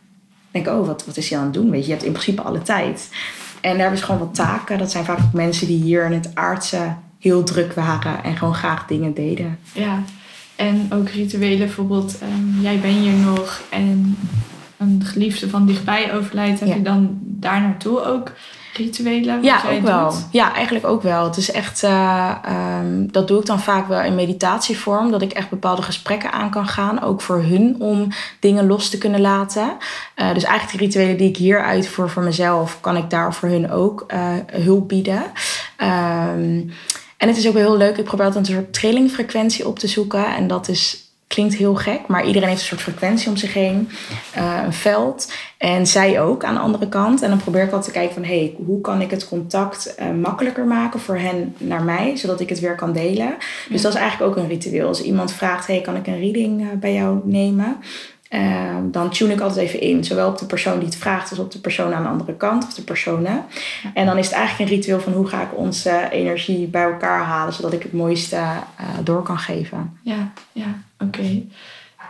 [0.51, 1.69] Dan denk ik: oh, wat, wat is hij aan het doen?
[1.69, 3.09] Weet je, je hebt in principe alle tijd.
[3.61, 4.77] En daar hebben ze gewoon wat taken.
[4.77, 8.55] Dat zijn vaak ook mensen die hier in het aardse heel druk waren en gewoon
[8.55, 9.59] graag dingen deden.
[9.73, 10.03] Ja,
[10.55, 14.17] en ook rituelen, bijvoorbeeld, um, jij bent hier nog en
[14.77, 18.31] een geliefde van dichtbij overlijdt, heb je dan daar naartoe ook
[18.73, 19.43] rituelen?
[19.43, 20.13] Ja, ook wel.
[20.31, 21.23] Ja, eigenlijk ook wel.
[21.23, 22.35] Het is echt, uh,
[22.79, 26.49] um, dat doe ik dan vaak wel in meditatievorm, dat ik echt bepaalde gesprekken aan
[26.49, 28.07] kan gaan, ook voor hun, om
[28.39, 29.77] dingen los te kunnen laten.
[30.15, 33.49] Uh, dus eigenlijk de rituelen die ik hier uitvoer voor mezelf, kan ik daar voor
[33.49, 35.23] hun ook uh, hulp bieden.
[35.77, 36.71] Um,
[37.17, 37.97] en het is ook wel heel leuk.
[37.97, 40.35] Ik probeer altijd een soort trillingfrequentie op te zoeken.
[40.35, 43.89] En dat is, klinkt heel gek, maar iedereen heeft een soort frequentie om zich heen.
[44.37, 45.31] Uh, een veld.
[45.57, 47.21] En zij ook aan de andere kant.
[47.21, 48.23] En dan probeer ik altijd te kijken van...
[48.23, 52.17] hey, hoe kan ik het contact uh, makkelijker maken voor hen naar mij...
[52.17, 53.37] zodat ik het weer kan delen.
[53.69, 54.87] Dus dat is eigenlijk ook een ritueel.
[54.87, 55.67] Als iemand vraagt...
[55.67, 57.77] hey, kan ik een reading uh, bij jou nemen?
[58.29, 60.03] Ehm, dan tune ik altijd even in.
[60.03, 62.63] Zowel op de persoon die het vraagt als op de persoon aan de andere kant
[62.63, 63.45] of de personen.
[63.93, 67.23] En dan is het eigenlijk een ritueel van hoe ga ik onze energie bij elkaar
[67.23, 69.97] halen zodat ik het mooiste uh, door kan geven.
[70.01, 71.41] Ja, ja, oké.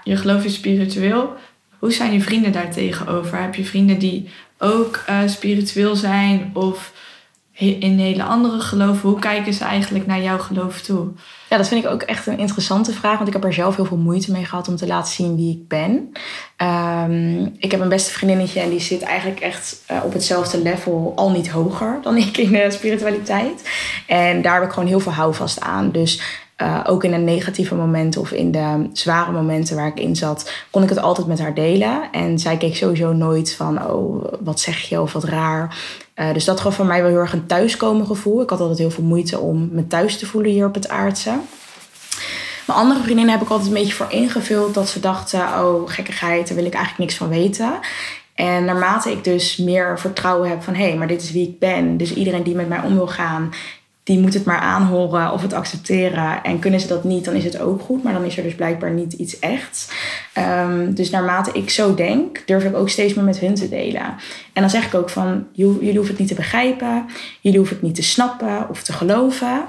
[0.04, 1.34] Je geloof is spiritueel.
[1.80, 3.42] Hoe zijn je vrienden daar tegenover?
[3.42, 6.94] Heb je vrienden die ook uh, spiritueel zijn of
[7.60, 9.10] in hele andere geloven?
[9.10, 11.08] Hoe kijken ze eigenlijk naar jouw geloof toe?
[11.50, 13.16] Ja, dat vind ik ook echt een interessante vraag.
[13.16, 15.52] Want ik heb er zelf heel veel moeite mee gehad om te laten zien wie
[15.52, 16.12] ik ben.
[17.08, 21.14] Um, ik heb een beste vriendinnetje en die zit eigenlijk echt uh, op hetzelfde level,
[21.16, 23.70] al niet hoger dan ik in de spiritualiteit.
[24.08, 25.92] En daar heb ik gewoon heel veel houvast aan.
[25.92, 26.22] Dus
[26.62, 30.52] Uh, ook in de negatieve momenten of in de zware momenten waar ik in zat,
[30.72, 32.12] kon ik het altijd met haar delen.
[32.12, 35.78] En zij keek sowieso nooit van, oh, wat zeg je of wat raar.
[36.20, 38.42] Uh, dus dat gaf voor mij wel heel erg een thuiskomen gevoel.
[38.42, 41.30] Ik had altijd heel veel moeite om me thuis te voelen hier op het aardse.
[42.68, 46.48] Mijn andere vriendinnen heb ik altijd een beetje voor ingevuld dat ze dachten: oh, gekkigheid,
[46.48, 47.80] daar wil ik eigenlijk niks van weten.
[48.34, 51.60] En naarmate ik dus meer vertrouwen heb van hé, hey, maar dit is wie ik
[51.60, 51.98] ben.
[51.98, 53.54] Dus iedereen die met mij om wil gaan,
[54.10, 56.44] die moet het maar aanhoren of het accepteren.
[56.44, 58.04] En kunnen ze dat niet, dan is het ook goed.
[58.04, 59.94] Maar dan is er dus blijkbaar niet iets echt.
[60.38, 64.06] Um, dus naarmate ik zo denk, durf ik ook steeds meer met hun te delen.
[64.54, 67.06] En dan zeg ik ook van, jullie hoeven het niet te begrijpen.
[67.42, 69.62] Jullie hoeven het niet te snappen of te geloven.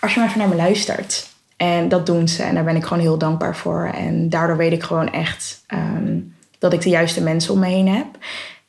[0.00, 1.28] Als je maar even naar me luistert.
[1.56, 2.42] En dat doen ze.
[2.42, 3.90] En daar ben ik gewoon heel dankbaar voor.
[3.94, 7.88] En daardoor weet ik gewoon echt um, dat ik de juiste mensen om me heen
[7.88, 8.06] heb.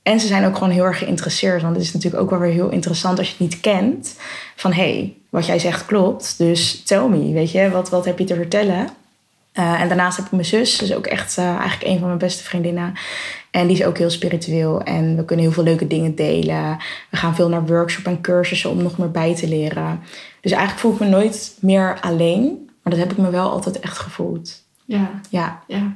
[0.08, 1.62] En ze zijn ook gewoon heel erg geïnteresseerd.
[1.62, 4.16] Want het is natuurlijk ook wel weer heel interessant als je het niet kent.
[4.56, 6.38] Van hé, hey, wat jij zegt klopt.
[6.38, 8.90] Dus tell me, weet je, wat, wat heb je te vertellen?
[9.54, 12.20] Uh, en daarnaast heb ik mijn zus, dus ook echt uh, eigenlijk een van mijn
[12.20, 12.94] beste vriendinnen.
[13.52, 14.82] En die is ook heel spiritueel.
[14.82, 16.78] En we kunnen heel veel leuke dingen delen.
[17.10, 20.00] We gaan veel naar workshops en cursussen om nog meer bij te leren.
[20.42, 22.70] Dus eigenlijk voel ik me nooit meer alleen.
[22.84, 24.64] Maar dat heb ik me wel altijd echt gevoeld.
[24.86, 25.10] Ja.
[25.30, 25.64] Ja.
[25.68, 25.96] ja.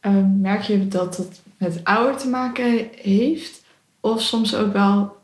[0.00, 3.64] Um, merk je dat het met ouder te maken heeft?
[4.00, 5.16] Of soms ook wel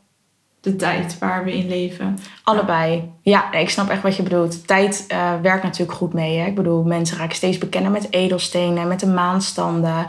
[0.63, 2.17] de tijd waar we in leven?
[2.43, 3.11] Allebei.
[3.21, 4.67] Ja, ik snap echt wat je bedoelt.
[4.67, 6.37] Tijd uh, werkt natuurlijk goed mee.
[6.37, 6.45] Hè?
[6.45, 10.05] Ik bedoel, mensen raken steeds bekender met edelstenen, met de maanstanden.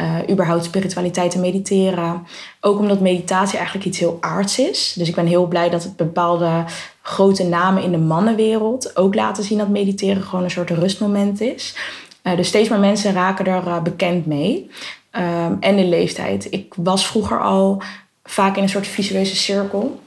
[0.00, 2.26] Uh, überhaupt spiritualiteit en mediteren.
[2.60, 4.94] Ook omdat meditatie eigenlijk iets heel aards is.
[4.96, 6.64] Dus ik ben heel blij dat het bepaalde
[7.02, 11.76] grote namen in de mannenwereld ook laten zien dat mediteren gewoon een soort rustmoment is.
[12.22, 14.70] Uh, dus steeds meer mensen raken er bekend mee.
[15.16, 16.46] Um, en de leeftijd.
[16.52, 17.82] Ik was vroeger al
[18.24, 20.00] vaak in een soort visueuze cirkel.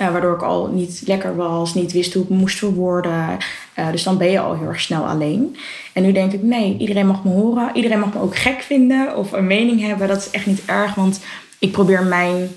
[0.00, 3.38] Uh, waardoor ik al niet lekker was, niet wist hoe ik moest verwoorden.
[3.90, 5.56] dus dan ben je al heel erg snel alleen.
[5.92, 7.70] En nu denk ik, nee, iedereen mag me horen.
[7.74, 10.08] Iedereen mag me ook gek vinden of een mening hebben.
[10.08, 11.20] Dat is echt niet erg, want
[11.58, 12.48] ik probeer mijn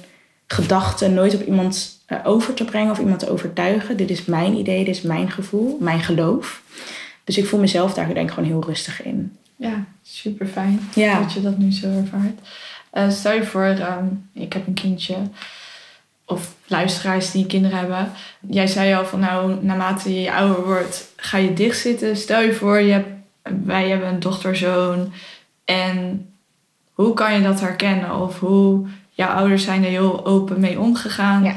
[0.48, 3.98] gedachten nooit op iemand over te brengen of iemand te overtuigen.
[3.98, 6.62] Dit is mijn idee, dit is mijn gevoel, mijn geloof.
[7.24, 9.38] Dus ik voel mezelf daar denk ik gewoon heel rustig in.
[9.64, 11.20] Ja, super fijn ja.
[11.20, 12.40] dat je dat nu zo ervaart.
[12.94, 15.18] Uh, stel je voor, um, ik heb een kindje
[16.26, 18.12] of luisteraars die kinderen hebben.
[18.40, 22.18] Jij zei al van nou, naarmate je ouder wordt, ga je dicht zitten.
[22.18, 23.10] Stel je voor, je hebt,
[23.66, 25.14] wij hebben een dochterzoon.
[25.66, 26.30] En
[26.94, 28.22] hoe kan je dat herkennen?
[28.22, 31.44] Of hoe jouw ouders zijn er heel open mee omgegaan.
[31.44, 31.56] Ja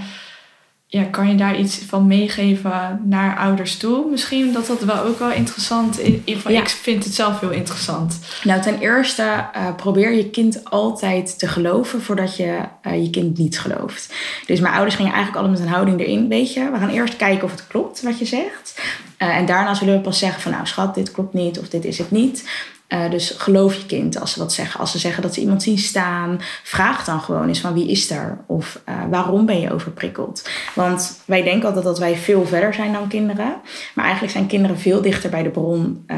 [0.88, 4.10] ja, kan je daar iets van meegeven naar ouders toe?
[4.10, 6.42] Misschien dat dat wel ook wel interessant is.
[6.42, 6.60] Ja.
[6.60, 8.18] Ik vind het zelf heel interessant.
[8.44, 13.38] Nou, ten eerste uh, probeer je kind altijd te geloven voordat je uh, je kind
[13.38, 14.14] niet gelooft.
[14.46, 16.28] Dus mijn ouders gingen eigenlijk allemaal met een houding erin.
[16.28, 18.80] Weet je, we gaan eerst kijken of het klopt wat je zegt.
[19.18, 21.84] Uh, en daarna zullen we pas zeggen van nou schat, dit klopt niet of dit
[21.84, 22.48] is het niet.
[22.88, 24.80] Uh, dus geloof je kind als ze wat zeggen.
[24.80, 28.10] Als ze zeggen dat ze iemand zien staan, vraag dan gewoon eens van wie is
[28.10, 28.38] er?
[28.46, 30.48] Of uh, waarom ben je overprikkeld?
[30.74, 33.56] Want wij denken altijd dat wij veel verder zijn dan kinderen.
[33.94, 36.16] Maar eigenlijk zijn kinderen veel dichter bij de bron uh,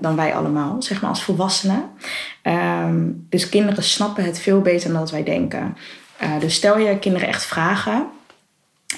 [0.00, 1.84] dan wij allemaal, zeg maar als volwassenen.
[2.42, 5.76] Um, dus kinderen snappen het veel beter dan dat wij denken.
[6.40, 8.06] dus stel je kinderen echt vragen.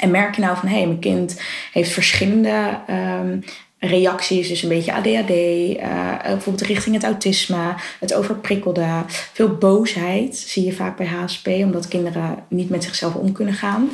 [0.01, 1.41] En merk je nou van hé, hey, mijn kind
[1.73, 2.79] heeft verschillende
[3.21, 3.45] um,
[3.85, 8.87] reacties, dus een beetje ADHD, uh, bijvoorbeeld richting het autisme, het overprikkelde,
[9.33, 13.91] veel boosheid zie je vaak bij HSP, omdat kinderen niet met zichzelf om kunnen gaan.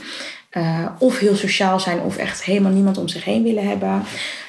[0.53, 4.03] Uh, of heel sociaal zijn of echt helemaal niemand om zich heen willen hebben.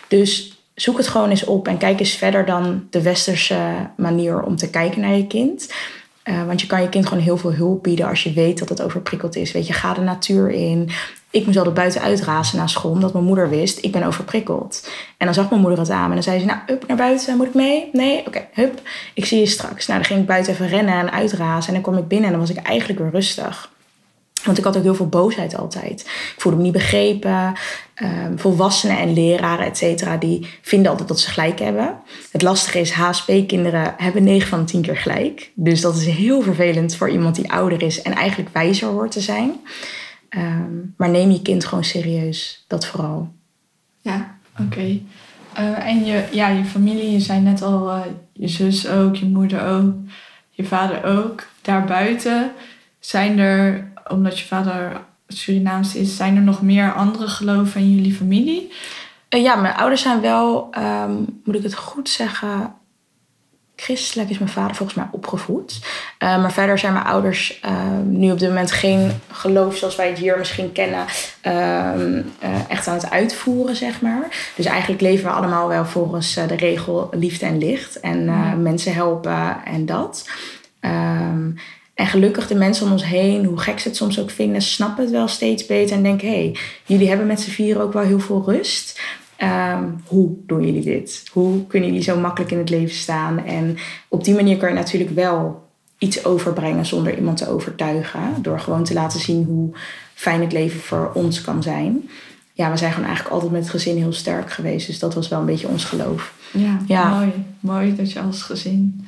[0.08, 4.56] Dus zoek het gewoon eens op en kijk eens verder dan de westerse manier om
[4.56, 5.74] te kijken naar je kind.
[6.24, 8.70] Uh, want je kan je kind gewoon heel veel hulp bieden als je weet dat
[8.70, 9.52] het overprikkeld is.
[9.52, 10.90] Weet je, ga de natuur in.
[11.32, 14.90] Ik moest altijd buiten uitrazen na school, omdat mijn moeder wist, ik ben overprikkeld.
[15.18, 17.38] En dan zag mijn moeder het aan en dan zei ze, nou, up naar buiten,
[17.38, 17.90] moet ik mee?
[17.94, 18.26] Nee?
[18.28, 18.82] Oké, hup,
[19.14, 19.88] ik zie je straks.
[19.88, 22.32] Nou, dan ging ik buiten even rennen en uitrazen en dan kwam ik binnen en
[22.32, 23.72] dan was ik eigenlijk weer rustig.
[24.44, 26.02] Want ik had ook heel veel boosheid altijd.
[26.02, 27.54] Ik voelde me niet begrepen.
[28.04, 31.96] Um, volwassenen en leraren, et cetera, die vinden altijd dat ze gelijk hebben.
[32.32, 35.52] Het lastige is, HSP-kinderen hebben 9 van de 10 keer gelijk.
[35.54, 39.22] Dus dat is heel vervelend voor iemand die ouder is en eigenlijk wijzer hoort te
[39.22, 39.60] zijn.
[40.30, 43.34] Um, maar neem je kind gewoon serieus, dat vooral.
[44.02, 44.64] Ja, oké.
[44.64, 45.04] Okay.
[45.60, 48.02] Uh, en je, ja, je familie, je zei net al, uh,
[48.34, 49.94] je zus ook, je moeder ook,
[50.50, 51.48] je vader ook.
[51.62, 52.52] Daarbuiten
[53.00, 58.14] zijn er, omdat je vader Surinaams is, zijn er nog meer andere geloven in jullie
[58.14, 58.72] familie?
[59.30, 62.74] Uh, ja, mijn ouders zijn wel, um, moet ik het goed zeggen,
[63.80, 65.80] christelijk is mijn vader volgens mij opgevoed.
[66.20, 67.72] Uh, maar verder zijn mijn ouders uh,
[68.06, 71.06] nu op dit moment geen geloof zoals wij het hier misschien kennen,
[71.48, 74.52] uh, echt aan het uitvoeren, zeg maar.
[74.56, 78.62] Dus eigenlijk leven we allemaal wel volgens de regel liefde en licht en mm.
[78.62, 80.30] mensen helpen en dat.
[80.80, 81.52] Ehm,
[82.00, 85.04] en gelukkig de mensen om ons heen, hoe gek ze het soms ook vinden, snappen
[85.04, 88.04] het wel steeds beter en denken: hé, hey, jullie hebben met z'n vieren ook wel
[88.04, 89.00] heel veel rust.
[89.44, 91.30] Um, hoe doen jullie dit?
[91.32, 93.46] Hoe kunnen jullie zo makkelijk in het leven staan?
[93.46, 98.22] En op die manier kan je natuurlijk wel iets overbrengen zonder iemand te overtuigen.
[98.42, 99.70] Door gewoon te laten zien hoe
[100.14, 102.10] fijn het leven voor ons kan zijn.
[102.54, 104.88] Ja, we zijn gewoon eigenlijk altijd met het gezin heel sterk geweest.
[104.88, 106.34] Dus dat was wel een beetje ons geloof.
[106.52, 107.10] Ja, ja.
[107.10, 107.32] mooi.
[107.60, 109.08] Mooi dat je als gezin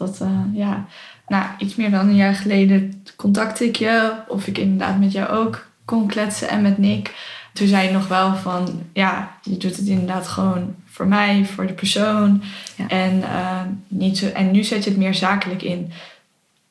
[0.00, 0.86] dat, uh, ja.
[1.26, 4.12] Nou, iets meer dan een jaar geleden contacte ik je.
[4.28, 7.14] Of ik inderdaad met jou ook kon kletsen en met Nick
[7.52, 11.66] toen zei je nog wel van, ja, je doet het inderdaad gewoon voor mij, voor
[11.66, 12.42] de persoon.
[12.88, 15.92] En, uh, niet zo, en nu zet je het meer zakelijk in.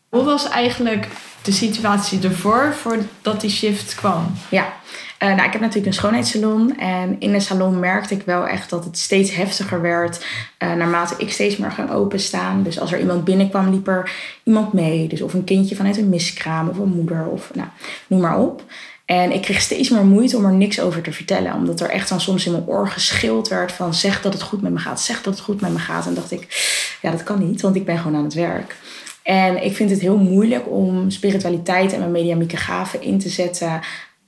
[0.10, 1.08] Hoe was eigenlijk
[1.42, 4.32] de situatie ervoor, voordat die shift kwam?
[4.50, 4.74] Ja,
[5.24, 6.78] uh, nou, ik heb natuurlijk een schoonheidssalon.
[6.78, 10.26] En in de salon merkte ik wel echt dat het steeds heftiger werd.
[10.63, 12.63] Uh, naarmate ik steeds meer ging openstaan.
[12.63, 14.12] Dus als er iemand binnenkwam, liep er
[14.44, 15.08] iemand mee.
[15.08, 17.68] Dus of een kindje vanuit een miskraam of een moeder of nou,
[18.08, 18.63] noem maar op.
[19.10, 21.54] En ik kreeg steeds meer moeite om er niks over te vertellen.
[21.54, 24.62] Omdat er echt dan soms in mijn oor geschild werd van zeg dat het goed
[24.62, 26.08] met me gaat, zeg dat het goed met me gaat.
[26.08, 26.48] En dacht ik,
[27.02, 28.76] ja dat kan niet, want ik ben gewoon aan het werk.
[29.24, 33.80] En ik vind het heel moeilijk om spiritualiteit en mijn mediamieke gaven in te zetten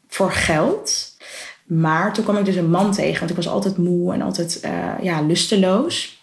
[0.08, 1.18] voor geld.
[1.64, 4.62] Maar toen kwam ik dus een man tegen, want ik was altijd moe en altijd
[4.66, 6.22] uh, ja, lusteloos.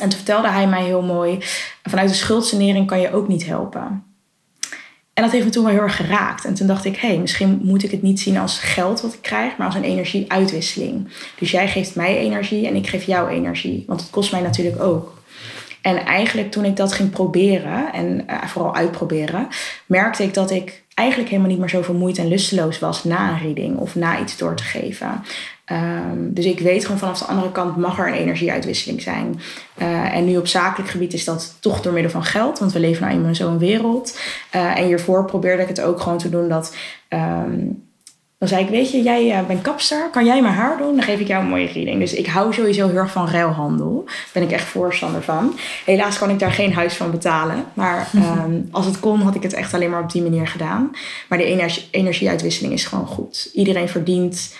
[0.00, 1.38] En toen vertelde hij mij heel mooi,
[1.82, 4.09] vanuit de schuldsanering kan je ook niet helpen.
[5.20, 6.44] En dat heeft me toen wel heel erg geraakt.
[6.44, 9.12] En toen dacht ik, hé, hey, misschien moet ik het niet zien als geld wat
[9.12, 11.08] ik krijg, maar als een energieuitwisseling.
[11.38, 13.84] Dus jij geeft mij energie en ik geef jou energie.
[13.86, 15.18] Want het kost mij natuurlijk ook.
[15.82, 19.48] En eigenlijk toen ik dat ging proberen en uh, vooral uitproberen,
[19.86, 23.38] merkte ik dat ik eigenlijk helemaal niet meer zo vermoeid en lusteloos was na een
[23.38, 25.22] reading of na iets door te geven.
[25.72, 29.40] Um, dus ik weet gewoon vanaf de andere kant mag er een energieuitwisseling zijn.
[29.78, 32.80] Uh, en nu op zakelijk gebied is dat toch door middel van geld, want we
[32.80, 34.18] leven nou eenmaal in zo'n wereld.
[34.54, 36.76] Uh, en hiervoor probeerde ik het ook gewoon te doen dat.
[37.08, 37.88] Um,
[38.40, 40.94] dan zei ik, weet je, jij uh, bent kapster, kan jij mijn haar doen?
[40.94, 41.98] Dan geef ik jou een mooie reading.
[41.98, 44.02] Dus ik hou sowieso heel erg van ruilhandel.
[44.06, 45.58] Daar ben ik echt voorstander van.
[45.84, 47.64] Helaas kan ik daar geen huis van betalen.
[47.74, 50.90] Maar um, als het kon, had ik het echt alleen maar op die manier gedaan.
[51.28, 53.50] Maar de energie, energieuitwisseling is gewoon goed.
[53.52, 54.54] Iedereen verdient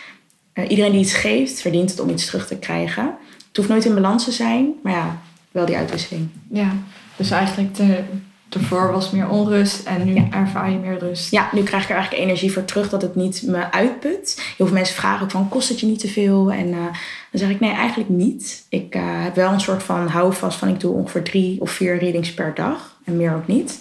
[0.69, 3.05] iedereen die iets geeft, verdient het om iets terug te krijgen.
[3.49, 5.21] Het hoeft nooit in balans te zijn, maar ja,
[5.51, 6.29] wel die uitwisseling.
[6.49, 6.73] Ja,
[7.17, 8.03] dus eigenlijk de,
[8.51, 11.31] ervoor was meer onrust en nu ervaar je meer rust.
[11.31, 14.43] Ja, nu krijg ik er eigenlijk energie voor terug dat het niet me uitput.
[14.57, 16.53] Heel veel mensen vragen ook van, kost het je niet te veel?
[16.53, 16.85] En uh,
[17.31, 18.67] dan zeg ik, nee, eigenlijk niet.
[18.69, 21.99] Ik uh, heb wel een soort van houvast van, ik doe ongeveer drie of vier
[21.99, 22.99] readings per dag.
[23.05, 23.79] En meer ook niet.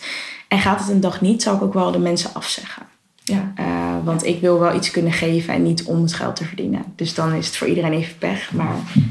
[0.47, 2.88] En gaat het een dag niet, zal ik ook wel de mensen afzeggen.
[3.29, 3.53] Ja.
[3.59, 6.83] Uh, want ik wil wel iets kunnen geven en niet om het geld te verdienen.
[6.95, 8.51] Dus dan is het voor iedereen even pech.
[8.51, 9.03] Maar uh,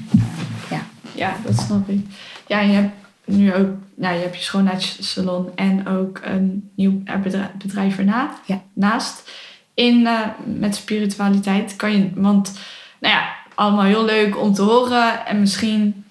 [0.71, 0.87] ja.
[1.15, 2.07] Ja, dat snap ik.
[2.47, 2.93] Ja, je hebt
[3.25, 7.03] nu ook nou, je hebt je schoonheidssalon en ook een nieuw
[7.63, 8.63] bedrijf erna, ja.
[8.73, 9.31] naast.
[9.75, 12.59] In, uh, met spiritualiteit kan je, want
[13.01, 15.27] nou ja, allemaal heel leuk om te horen.
[15.27, 16.05] En misschien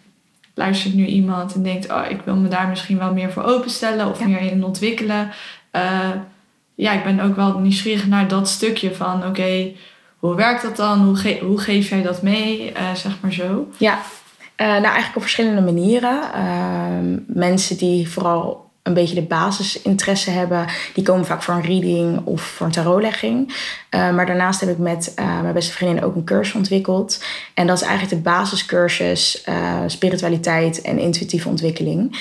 [0.54, 4.10] luistert nu iemand en denkt, oh, ik wil me daar misschien wel meer voor openstellen
[4.10, 5.30] of meer in ontwikkelen.
[5.76, 6.10] Uh,
[6.78, 9.72] ja, ik ben ook wel nieuwsgierig naar dat stukje van oké,
[10.18, 11.00] hoe werkt dat dan?
[11.00, 12.72] Hoe, hoe geef jij dat mee?
[12.72, 13.68] Uh, zeg maar zo.
[13.78, 13.94] Ja,
[14.58, 16.22] uh, nou eigenlijk op verschillende manieren.
[16.36, 22.22] Uh, mensen die vooral een beetje de basisinteresse hebben, die komen vaak voor een reading
[22.24, 23.48] of voor een tarotlegging.
[23.48, 27.24] Uh, maar daarnaast heb ik met mijn beste vriendin ook een cursus ontwikkeld.
[27.54, 29.46] En dat is eigenlijk de basiscursus
[29.88, 32.20] spiritualiteit en intuïtieve ontwikkeling.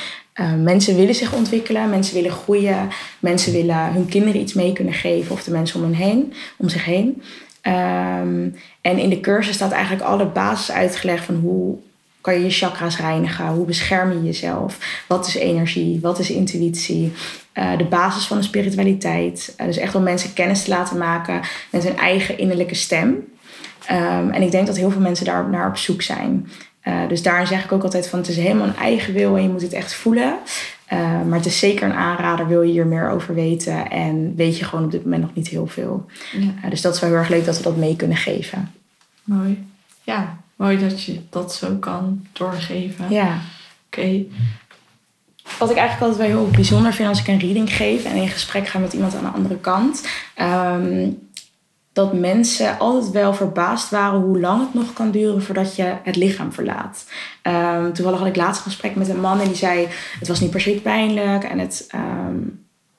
[0.62, 5.32] Mensen willen zich ontwikkelen, mensen willen groeien, mensen willen hun kinderen iets mee kunnen geven
[5.32, 7.22] of de mensen om, hen heen, om zich heen.
[7.62, 11.78] Um, en in de cursus staat eigenlijk alle basis uitgelegd van hoe
[12.26, 17.12] kan je je chakra's reinigen, hoe bescherm je jezelf, wat is energie, wat is intuïtie,
[17.54, 19.54] uh, de basis van de spiritualiteit.
[19.60, 23.06] Uh, dus echt om mensen kennis te laten maken met hun eigen innerlijke stem.
[23.90, 26.50] Um, en ik denk dat heel veel mensen daar naar op zoek zijn.
[26.84, 29.42] Uh, dus daarin zeg ik ook altijd van het is helemaal een eigen wil en
[29.42, 30.38] je moet het echt voelen.
[31.28, 34.64] Maar het is zeker een aanrader, wil je hier meer over weten en weet je
[34.64, 36.06] gewoon op dit moment nog niet heel veel.
[36.32, 36.68] Ja.
[36.68, 38.72] Dus dat is wel heel erg leuk dat we dat mee kunnen geven.
[39.24, 39.66] Mooi.
[40.02, 43.10] Ja, mooi dat je dat zo kan doorgeven.
[43.10, 43.38] Ja.
[43.86, 44.24] Oké.
[45.58, 48.28] Wat ik eigenlijk altijd wel heel bijzonder vind als ik een reading geef en in
[48.28, 50.08] gesprek ga met iemand aan de andere kant.
[50.40, 51.24] Um,
[51.92, 56.16] dat mensen altijd wel verbaasd waren hoe lang het nog kan duren voordat je het
[56.16, 57.04] lichaam verlaat.
[57.42, 59.88] Um, toevallig had ik laatst een gesprek met een man en die zei:
[60.18, 62.38] Het was niet per se pijnlijk en het ehm,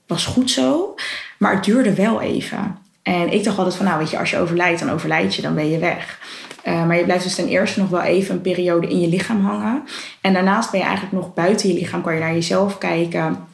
[0.07, 0.95] was goed zo,
[1.37, 2.77] maar het duurde wel even.
[3.03, 5.55] En ik dacht altijd van, nou weet je, als je overlijdt, dan overlijd je, dan
[5.55, 6.19] ben je weg.
[6.67, 9.45] Uh, maar je blijft dus ten eerste nog wel even een periode in je lichaam
[9.45, 9.83] hangen.
[10.21, 13.47] En daarnaast ben je eigenlijk nog buiten je lichaam, kan je naar jezelf kijken,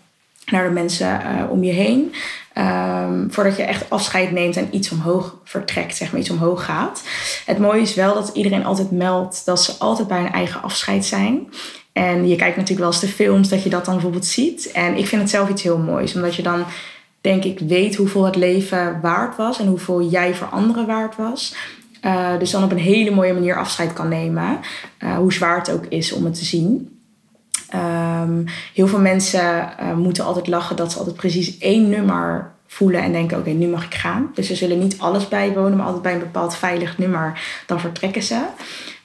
[0.45, 2.13] naar de mensen uh, om je heen.
[2.57, 7.03] Um, voordat je echt afscheid neemt en iets omhoog vertrekt, zeg maar, iets omhoog gaat.
[7.45, 11.05] Het mooie is wel dat iedereen altijd meldt dat ze altijd bij hun eigen afscheid
[11.05, 11.47] zijn.
[11.93, 14.71] En je kijkt natuurlijk wel eens de films dat je dat dan bijvoorbeeld ziet.
[14.71, 16.65] En ik vind het zelf iets heel moois, omdat je dan
[17.21, 21.55] denk ik weet hoeveel het leven waard was en hoeveel jij voor anderen waard was.
[22.05, 24.59] Uh, dus dan op een hele mooie manier afscheid kan nemen,
[24.99, 26.97] uh, hoe zwaar het ook is om het te zien.
[27.75, 33.01] Um, heel veel mensen uh, moeten altijd lachen dat ze altijd precies één nummer voelen
[33.01, 34.31] en denken: oké, nu mag ik gaan.
[34.33, 38.23] Dus ze zullen niet alles bijwonen, maar altijd bij een bepaald veilig nummer, dan vertrekken
[38.23, 38.45] ze.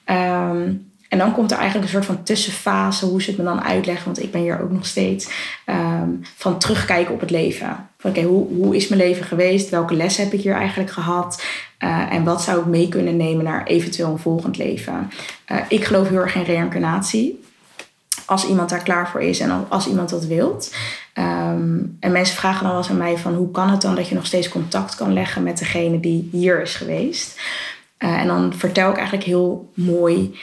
[0.05, 3.63] Um, en dan komt er eigenlijk een soort van tussenfase, hoe ze het me dan
[3.63, 5.29] uitleggen, want ik ben hier ook nog steeds,
[5.65, 7.89] um, van terugkijken op het leven.
[7.97, 9.69] Van oké, hoe, hoe is mijn leven geweest?
[9.69, 11.43] Welke lessen heb ik hier eigenlijk gehad?
[11.79, 15.11] Uh, en wat zou ik mee kunnen nemen naar eventueel een volgend leven?
[15.51, 17.43] Uh, ik geloof heel erg in reïncarnatie.
[18.25, 20.75] Als iemand daar klaar voor is en als iemand dat wilt.
[21.13, 24.07] Um, en mensen vragen dan wel eens aan mij van hoe kan het dan dat
[24.07, 27.41] je nog steeds contact kan leggen met degene die hier is geweest?
[27.99, 30.35] Uh, en dan vertel ik eigenlijk heel mooi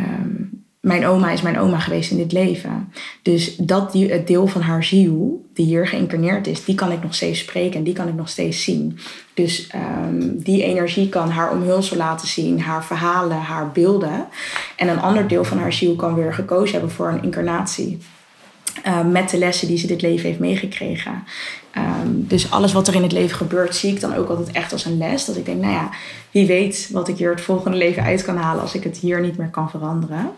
[0.00, 2.92] Um, mijn oma is mijn oma geweest in dit leven.
[3.22, 7.14] Dus dat het deel van haar ziel, die hier geïncarneerd is, die kan ik nog
[7.14, 8.98] steeds spreken en die kan ik nog steeds zien.
[9.34, 14.26] Dus um, die energie kan haar omhulsel laten zien, haar verhalen, haar beelden.
[14.76, 17.98] En een ander deel van haar ziel kan weer gekozen hebben voor een incarnatie.
[18.86, 21.24] Uh, met de lessen die ze dit leven heeft meegekregen.
[21.76, 24.72] Um, dus alles wat er in het leven gebeurt, zie ik dan ook altijd echt
[24.72, 25.24] als een les.
[25.24, 25.90] Dat ik denk, nou ja,
[26.30, 29.20] wie weet wat ik hier het volgende leven uit kan halen als ik het hier
[29.20, 30.30] niet meer kan veranderen.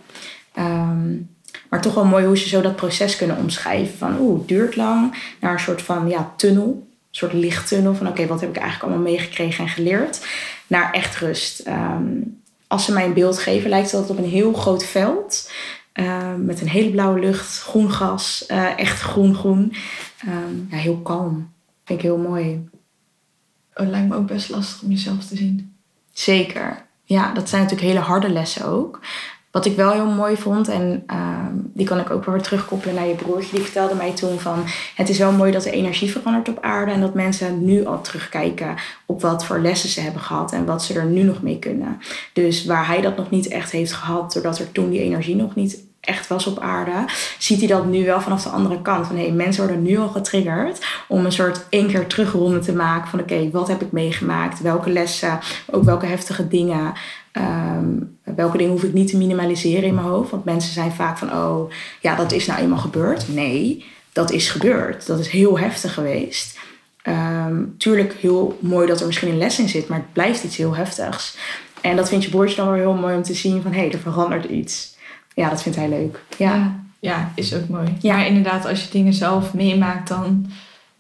[0.59, 1.29] Um,
[1.69, 3.99] maar toch wel mooi hoe ze zo dat proces kunnen omschrijven.
[3.99, 5.15] Van oeh, duurt lang.
[5.41, 6.67] Naar een soort van ja, tunnel.
[6.67, 7.95] Een soort lichttunnel.
[7.95, 10.27] Van oké, wat heb ik eigenlijk allemaal meegekregen en geleerd.
[10.67, 11.67] Naar echt rust.
[11.67, 15.51] Um, als ze mij een beeld geven, lijkt het altijd op een heel groot veld.
[15.95, 19.75] Uh, met een hele blauwe lucht, groen gas, uh, echt groen-groen.
[20.27, 21.53] Um, ja, heel kalm.
[21.85, 22.69] Vind ik heel mooi.
[23.75, 25.77] Oh, het lijkt me ook best lastig om jezelf te zien.
[26.13, 26.87] Zeker.
[27.05, 29.01] Ja, dat zijn natuurlijk hele harde lessen ook.
[29.51, 33.07] Wat ik wel heel mooi vond, en uh, die kan ik ook weer terugkoppelen naar
[33.07, 36.49] je broertje, die vertelde mij toen van het is wel mooi dat de energie verandert
[36.49, 38.75] op aarde en dat mensen nu al terugkijken
[39.07, 42.01] op wat voor lessen ze hebben gehad en wat ze er nu nog mee kunnen.
[42.33, 45.55] Dus waar hij dat nog niet echt heeft gehad, doordat er toen die energie nog
[45.55, 47.05] niet echt was op aarde,
[47.39, 49.07] ziet hij dat nu wel vanaf de andere kant.
[49.07, 52.73] Van hé, hey, mensen worden nu al getriggerd om een soort één keer terugronde te
[52.73, 54.61] maken van oké, wat heb ik meegemaakt?
[54.61, 55.39] Welke lessen,
[55.71, 56.93] ook welke heftige dingen.
[57.33, 60.31] Um, welke dingen hoef ik niet te minimaliseren in mijn hoofd?
[60.31, 63.29] Want mensen zijn vaak van oh, ja, dat is nou eenmaal gebeurd.
[63.29, 65.07] Nee, dat is gebeurd.
[65.07, 66.59] Dat is heel heftig geweest.
[67.05, 70.57] Um, tuurlijk heel mooi dat er misschien een les in zit, maar het blijft iets
[70.57, 71.37] heel heftigs.
[71.81, 73.93] En dat vindt je broertje dan weer heel mooi om te zien van hé, hey,
[73.93, 74.99] er verandert iets
[75.35, 76.25] ja, dat vindt hij leuk.
[76.37, 77.97] Ja, ja, ja is ook mooi.
[78.01, 78.17] Ja.
[78.17, 80.51] Maar inderdaad, als je dingen zelf meemaakt, dan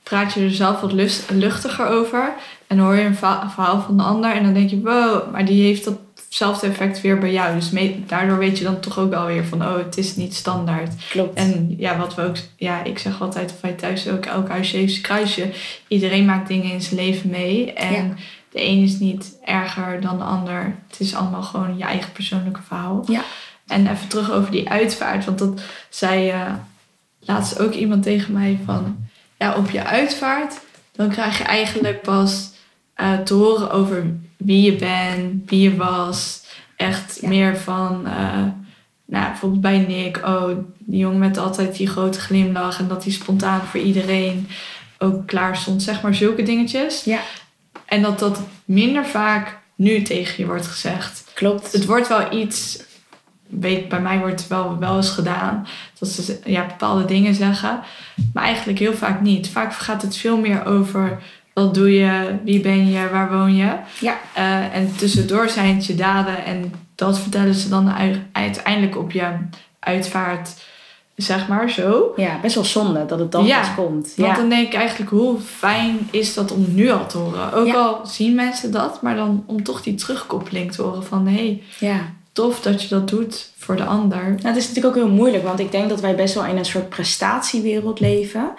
[0.02, 2.32] praat je er zelf wat lust, luchtiger over.
[2.66, 5.44] En dan hoor je een verhaal van de ander en dan denk je, wow, maar
[5.44, 7.54] die heeft datzelfde effect weer bij jou.
[7.54, 10.34] Dus mee, daardoor weet je dan toch ook wel weer van, oh, het is niet
[10.34, 10.94] standaard.
[11.10, 11.34] Klopt.
[11.34, 14.92] En ja, wat we ook, ja, ik zeg altijd, wij thuis ook, elk huisje heeft
[14.92, 15.50] zijn kruisje.
[15.88, 17.72] Iedereen maakt dingen in zijn leven mee.
[17.72, 18.14] En ja.
[18.52, 20.76] de een is niet erger dan de ander.
[20.88, 23.04] Het is allemaal gewoon je eigen persoonlijke verhaal.
[23.06, 23.22] Ja.
[23.70, 25.24] En even terug over die uitvaart.
[25.24, 26.52] Want dat zei uh,
[27.18, 29.08] laatst ook iemand tegen mij van...
[29.38, 30.60] Ja, op je uitvaart,
[30.92, 32.50] dan krijg je eigenlijk pas
[32.96, 34.04] uh, te horen over
[34.36, 36.44] wie je bent, wie je was.
[36.76, 37.28] Echt ja.
[37.28, 38.02] meer van...
[38.06, 38.44] Uh,
[39.04, 40.20] nou, bijvoorbeeld bij Nick.
[40.26, 42.78] Oh, die jongen met altijd die grote glimlach.
[42.78, 44.48] En dat hij spontaan voor iedereen
[44.98, 45.82] ook klaar stond.
[45.82, 47.04] Zeg maar zulke dingetjes.
[47.04, 47.20] Ja.
[47.84, 51.24] En dat dat minder vaak nu tegen je wordt gezegd.
[51.34, 51.72] Klopt.
[51.72, 52.88] Het wordt wel iets
[53.50, 55.66] weet, bij mij wordt het wel, wel eens gedaan.
[55.98, 57.80] Dat ze ja, bepaalde dingen zeggen.
[58.34, 59.48] Maar eigenlijk heel vaak niet.
[59.48, 61.18] Vaak gaat het veel meer over
[61.52, 63.72] wat doe je, wie ben je, waar woon je.
[64.00, 64.14] Ja.
[64.38, 66.44] Uh, en tussendoor zijn het je daden.
[66.44, 67.92] En dat vertellen ze dan
[68.32, 69.26] uiteindelijk op je
[69.80, 70.68] uitvaart.
[71.16, 72.12] Zeg maar zo.
[72.16, 74.12] Ja, best wel zonde dat het dan ja, pas komt.
[74.16, 74.34] Want Ja.
[74.34, 77.52] dan denk ik eigenlijk, hoe fijn is dat om nu al te horen?
[77.52, 77.74] Ook Ja.
[77.74, 81.62] al zien mensen dat, maar dan om toch die terugkoppeling te horen van hé, hey,
[81.78, 82.00] ja.
[82.32, 84.22] Tof dat je dat doet voor de ander.
[84.22, 86.56] Nou, het is natuurlijk ook heel moeilijk, want ik denk dat wij best wel in
[86.56, 88.52] een soort prestatiewereld leven.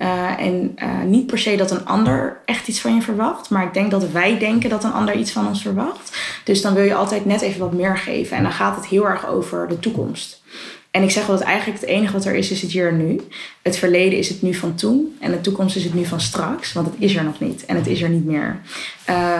[0.00, 3.64] Uh, en uh, niet per se dat een ander echt iets van je verwacht, maar
[3.64, 6.16] ik denk dat wij denken dat een ander iets van ons verwacht.
[6.44, 8.36] Dus dan wil je altijd net even wat meer geven.
[8.36, 10.42] En dan gaat het heel erg over de toekomst.
[10.90, 13.06] En ik zeg wel dat eigenlijk het enige wat er is, is het hier en
[13.06, 13.20] nu.
[13.62, 15.16] Het verleden is het nu van toen.
[15.20, 16.72] En de toekomst is het nu van straks.
[16.72, 17.66] Want het is er nog niet.
[17.66, 18.60] En het is er niet meer.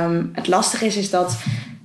[0.04, 1.36] Um, het lastige is, is dat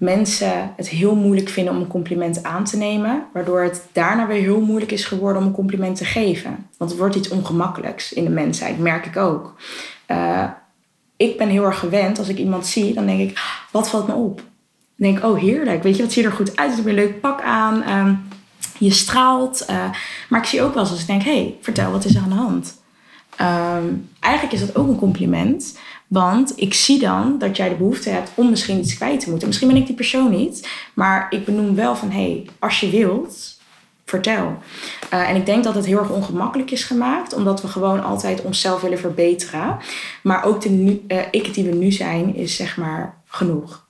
[0.04, 3.24] mensen het heel moeilijk vinden om een compliment aan te nemen.
[3.34, 6.68] Waardoor het daarna weer heel moeilijk is geworden om een compliment te geven.
[6.78, 9.56] Want het wordt iets ongemakkelijks in de mensheid, merk ik ook.
[10.08, 10.47] Uh,
[11.18, 13.41] ik ben heel erg gewend, als ik iemand zie, dan denk ik,
[13.72, 14.36] wat valt me op?
[14.36, 14.45] Dan
[15.12, 16.72] denk ik, oh heerlijk, weet je, wat ziet er goed uit?
[16.72, 17.89] Ik heb een leuk pak aan.
[17.89, 18.28] Um,
[18.78, 19.66] je straalt.
[19.70, 19.89] Uh,
[20.30, 22.30] maar ik zie ook wel eens als ik denk, hey, vertel, wat is er aan
[22.30, 22.82] de hand?
[23.41, 25.78] Um, eigenlijk is dat ook een compliment.
[26.14, 29.47] Want ik zie dan dat jij de behoefte hebt om misschien iets kwijt te moeten.
[29.47, 30.68] Misschien ben ik die persoon niet.
[30.93, 33.59] Maar ik benoem wel van, hé, hey, als je wilt,
[34.05, 34.57] vertel.
[35.14, 37.34] Uh, en ik denk dat het heel erg ongemakkelijk is gemaakt.
[37.34, 39.78] Omdat we gewoon altijd onszelf willen verbeteren.
[40.24, 43.86] Maar ook de nu, uh, ik die we nu zijn, is zeg maar genoeg.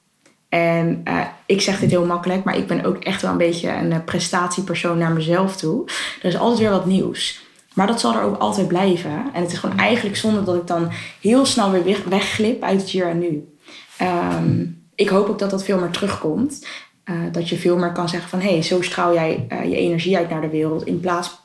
[0.49, 3.69] En uh, ik zeg dit heel makkelijk, maar ik ben ook echt wel een beetje
[3.69, 5.85] een prestatiepersoon naar mezelf toe.
[6.21, 7.42] Er is altijd weer wat nieuws.
[7.73, 9.25] Maar dat zal er ook altijd blijven.
[9.33, 12.89] En het is gewoon eigenlijk zonde dat ik dan heel snel weer wegglip uit het
[12.89, 13.55] hier en nu.
[14.01, 16.67] Um, ik hoop ook dat dat veel meer terugkomt.
[17.05, 18.39] Uh, dat je veel meer kan zeggen van...
[18.39, 20.85] hé, hey, zo straal jij je energie uit naar de wereld...
[20.85, 21.41] in plaats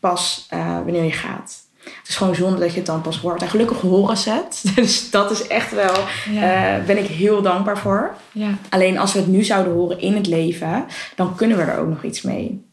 [0.00, 0.46] pas
[0.84, 1.66] wanneer je gaat.
[1.96, 3.42] Het is gewoon zonde dat je het dan pas hoort.
[3.42, 4.62] En gelukkig horen ze het.
[4.74, 5.94] Dus dat is echt wel,
[6.30, 6.82] ja.
[6.86, 8.14] ben ik heel dankbaar voor.
[8.32, 8.50] Ja.
[8.68, 11.88] Alleen als we het nu zouden horen in het leven, dan kunnen we er ook
[11.88, 12.64] nog iets mee.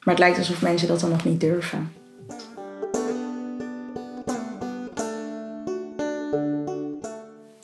[0.00, 1.92] Maar het lijkt alsof mensen dat dan nog niet durven.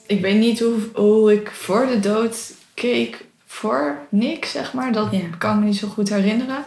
[0.09, 4.91] Ik weet niet hoe, hoe ik voor de dood keek voor niks, zeg maar.
[4.91, 5.19] Dat ja.
[5.37, 6.63] kan ik me niet zo goed herinneren.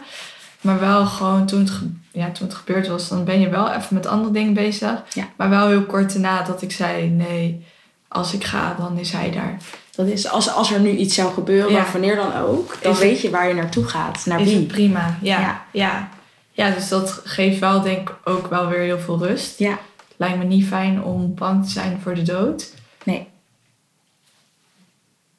[0.61, 1.71] Maar wel gewoon toen het,
[2.11, 5.03] ja, toen het gebeurd was, dan ben je wel even met andere dingen bezig.
[5.13, 5.27] Ja.
[5.35, 7.65] Maar wel heel kort daarna dat ik zei, nee,
[8.07, 9.57] als ik ga, dan is hij daar.
[9.95, 11.85] Dat is, als, als er nu iets zou gebeuren, ja.
[11.91, 14.25] wanneer dan ook, dan is weet het, je waar je naartoe gaat.
[14.25, 14.55] Naar is wie.
[14.55, 15.63] Het prima, ja, ja.
[15.71, 16.09] ja.
[16.51, 19.59] Ja, dus dat geeft wel denk ik ook wel weer heel veel rust.
[19.59, 19.79] Ja.
[20.17, 22.73] Lijkt me niet fijn om bang te zijn voor de dood.
[23.03, 23.27] Nee.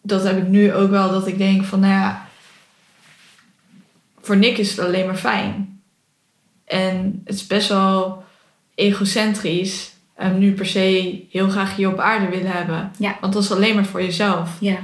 [0.07, 2.27] Dat heb ik nu ook wel, dat ik denk van, nou ja,
[4.21, 5.81] voor Nick is het alleen maar fijn.
[6.65, 8.25] En het is best wel
[8.75, 12.93] egocentrisch en nu per se heel graag je op aarde willen hebben.
[12.99, 13.17] Ja.
[13.21, 14.51] Want dat is alleen maar voor jezelf.
[14.61, 14.79] Ja.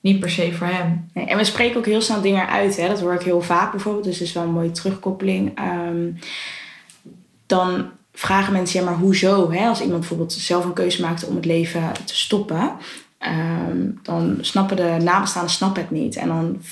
[0.00, 1.08] Niet per se voor hem.
[1.12, 2.76] Nee, en we spreken ook heel snel dingen uit.
[2.76, 2.88] Hè?
[2.88, 4.04] Dat hoor ik heel vaak bijvoorbeeld.
[4.04, 5.58] Dus dat is wel een mooie terugkoppeling.
[5.60, 6.18] Um,
[7.46, 9.52] dan vragen mensen, ja maar hoezo?
[9.52, 9.68] Hè?
[9.68, 12.72] Als iemand bijvoorbeeld zelf een keuze maakt om het leven te stoppen.
[13.26, 16.16] Um, dan snappen de nabestaanden snappen het niet.
[16.16, 16.62] En dan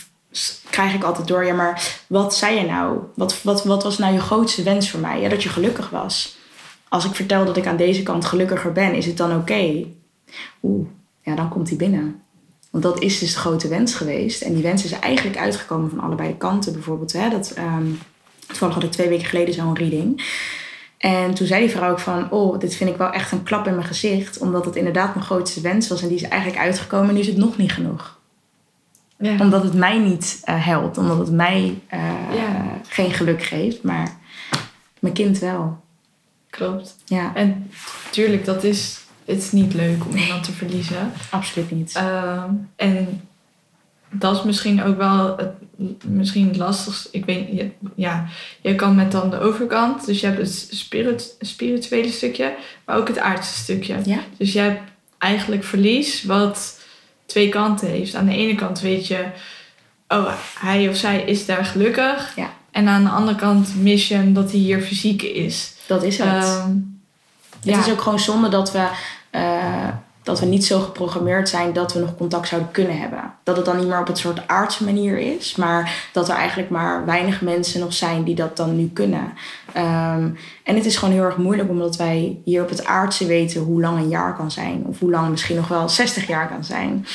[0.70, 2.98] krijg ik altijd door, ja, maar wat zei je nou?
[3.14, 5.20] Wat, wat, wat was nou je grootste wens voor mij?
[5.20, 6.36] Ja, dat je gelukkig was.
[6.88, 9.84] Als ik vertel dat ik aan deze kant gelukkiger ben, is het dan oké?
[10.62, 10.86] Oeh,
[11.22, 12.20] ja, dan komt hij binnen.
[12.70, 14.42] Want dat is dus de grote wens geweest.
[14.42, 16.72] En die wens is eigenlijk uitgekomen van allebei de kanten.
[16.72, 17.98] Bijvoorbeeld, hè, dat, um,
[18.46, 20.24] toevallig twee weken geleden zo'n reading.
[20.98, 23.66] En toen zei die vrouw ook van, oh, dit vind ik wel echt een klap
[23.66, 24.38] in mijn gezicht.
[24.38, 26.02] Omdat het inderdaad mijn grootste wens was.
[26.02, 28.18] En die is eigenlijk uitgekomen en nu is het nog niet genoeg.
[29.18, 29.40] Ja.
[29.40, 30.98] Omdat het mij niet uh, helpt.
[30.98, 32.00] Omdat het mij uh,
[32.34, 32.80] ja.
[32.88, 33.82] geen geluk geeft.
[33.82, 34.16] Maar
[34.98, 35.84] mijn kind wel.
[36.50, 36.96] Klopt.
[37.04, 37.34] Ja.
[37.34, 37.70] En
[38.10, 41.12] tuurlijk, dat is, het is niet leuk om iemand te verliezen.
[41.30, 41.94] Absoluut niet.
[41.96, 42.42] Uh,
[42.76, 43.25] en
[44.10, 45.52] dat is misschien ook wel het,
[46.04, 47.08] misschien het lastigste.
[47.12, 48.26] Ik weet ja,
[48.60, 50.06] je kan met dan de overkant.
[50.06, 52.54] Dus je hebt het spirit, spirituele stukje.
[52.84, 53.96] Maar ook het aardse stukje.
[54.04, 54.18] Ja.
[54.38, 54.80] Dus je hebt
[55.18, 56.80] eigenlijk verlies wat
[57.26, 58.14] twee kanten heeft.
[58.14, 59.24] Aan de ene kant weet je,
[60.08, 62.36] oh, hij of zij is daar gelukkig.
[62.36, 62.52] Ja.
[62.70, 65.72] En aan de andere kant mis je hem dat hij hier fysiek is.
[65.86, 66.44] Dat is het.
[66.44, 67.00] Um,
[67.60, 67.80] het ja.
[67.80, 68.88] is ook gewoon zonde dat we,
[69.32, 69.88] uh,
[70.26, 73.32] dat we niet zo geprogrammeerd zijn dat we nog contact zouden kunnen hebben.
[73.42, 76.70] Dat het dan niet meer op een soort aardse manier is, maar dat er eigenlijk
[76.70, 79.32] maar weinig mensen nog zijn die dat dan nu kunnen.
[79.76, 83.60] Um, en het is gewoon heel erg moeilijk omdat wij hier op het aardse weten
[83.60, 84.84] hoe lang een jaar kan zijn.
[84.86, 87.06] Of hoe lang misschien nog wel 60 jaar kan zijn.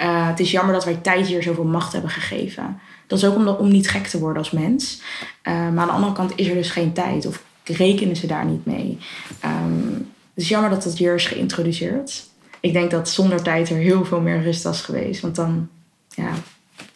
[0.00, 2.80] Uh, het is jammer dat wij tijd hier zoveel macht hebben gegeven.
[3.06, 5.02] Dat is ook om, om niet gek te worden als mens.
[5.48, 7.26] Uh, maar aan de andere kant is er dus geen tijd.
[7.26, 8.98] Of rekenen ze daar niet mee.
[9.44, 12.28] Um, het is jammer dat dat hier is geïntroduceerd.
[12.60, 15.20] Ik denk dat zonder tijd er heel veel meer rust was geweest.
[15.20, 15.68] Want dan,
[16.08, 16.30] ja,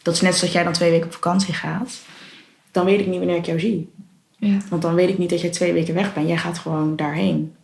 [0.01, 1.99] dat is net zoals jij dan twee weken op vakantie gaat.
[2.71, 3.89] Dan weet ik niet wanneer ik jou zie.
[4.37, 4.57] Ja.
[4.69, 6.27] Want dan weet ik niet dat jij twee weken weg bent.
[6.27, 7.55] Jij gaat gewoon daarheen.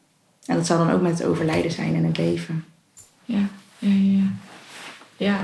[0.45, 2.65] En dat zou dan ook met het overlijden zijn en het leven.
[3.25, 3.47] Ja,
[3.79, 4.23] ja, ja.
[5.17, 5.39] Ja.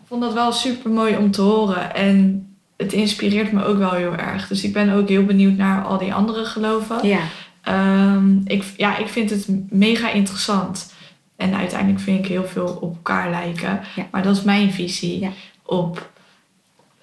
[0.00, 1.94] Ik vond dat wel super mooi om te horen.
[1.94, 2.46] En
[2.76, 4.48] het inspireert me ook wel heel erg.
[4.48, 7.06] Dus ik ben ook heel benieuwd naar al die andere geloven.
[7.06, 7.20] Ja.
[7.62, 10.92] Ehm, ik, ja, ik vind het mega interessant.
[11.36, 13.80] En uiteindelijk vind ik heel veel op elkaar lijken.
[13.96, 14.08] Ja.
[14.10, 15.30] Maar dat is mijn visie
[15.62, 16.10] op,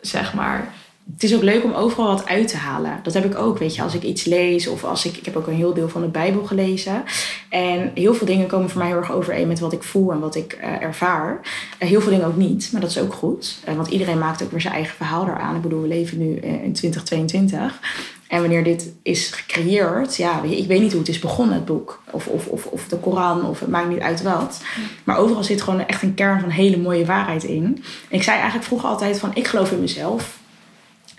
[0.01, 0.73] zeg maar,
[1.13, 2.99] Het is ook leuk om overal wat uit te halen.
[3.03, 5.17] Dat heb ik ook, weet je, als ik iets lees of als ik...
[5.17, 7.03] Ik heb ook een heel deel van de Bijbel gelezen.
[7.49, 10.19] En heel veel dingen komen voor mij heel erg overeen met wat ik voel en
[10.19, 11.39] wat ik eh, ervaar.
[11.77, 13.59] Eh, heel veel dingen ook niet, maar dat is ook goed.
[13.65, 15.55] Eh, want iedereen maakt ook weer zijn eigen verhaal eraan.
[15.55, 17.79] Ik bedoel, we leven nu in 2022.
[18.27, 22.01] En wanneer dit is gecreëerd, ja, ik weet niet hoe het is begonnen, het boek.
[22.11, 24.61] Of, of, of, of de Koran, of het maakt niet uit wat.
[25.03, 27.63] Maar overal zit gewoon echt een kern van hele mooie waarheid in.
[28.09, 30.38] En ik zei eigenlijk vroeger altijd van, ik geloof in mezelf.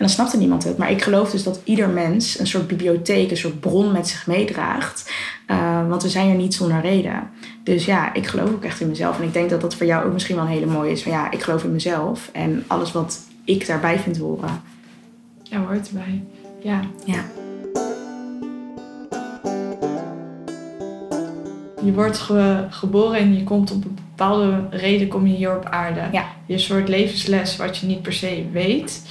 [0.01, 0.77] En dan snapte niemand het.
[0.77, 4.27] Maar ik geloof dus dat ieder mens een soort bibliotheek, een soort bron met zich
[4.27, 5.11] meedraagt.
[5.47, 7.29] Uh, want we zijn er niet zonder reden.
[7.63, 9.19] Dus ja, ik geloof ook echt in mezelf.
[9.19, 11.03] En ik denk dat dat voor jou ook misschien wel een hele mooie is.
[11.03, 12.29] Van ja, ik geloof in mezelf.
[12.33, 14.61] En alles wat ik daarbij vind horen.
[15.43, 16.23] Ja, hoort erbij.
[16.61, 16.79] Ja.
[17.05, 17.23] Ja.
[21.83, 25.65] Je wordt ge- geboren en je komt op een bepaalde reden kom je hier op
[25.65, 26.01] aarde.
[26.11, 26.25] Ja.
[26.45, 29.01] Je soort levensles wat je niet per se weet.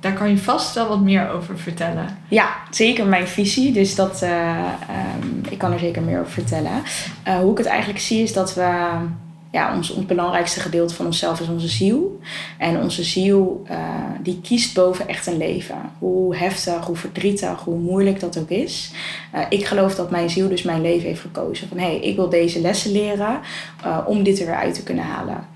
[0.00, 2.18] Daar kan je vast wel wat meer over vertellen.
[2.28, 3.72] Ja, zeker mijn visie.
[3.72, 4.64] Dus dat, uh,
[5.22, 6.82] um, ik kan er zeker meer over vertellen.
[7.28, 8.90] Uh, hoe ik het eigenlijk zie is dat we...
[9.50, 12.20] Ja, ons, ons belangrijkste gedeelte van onszelf is onze ziel.
[12.58, 13.76] En onze ziel uh,
[14.22, 15.76] die kiest boven echt een leven.
[15.98, 18.92] Hoe heftig, hoe verdrietig, hoe moeilijk dat ook is.
[19.48, 21.68] ik geloof dat mijn ziel dus mijn leven heeft gekozen.
[21.68, 23.40] Van hé, hey, ik wil deze lessen leren
[24.06, 25.46] om dit er weer uit te kunnen halen.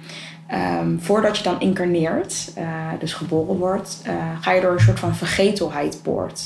[0.55, 2.65] Um, voordat je dan incarneert, uh,
[2.99, 6.43] dus geboren wordt, uh, ga je door een soort van vergetelheid poort.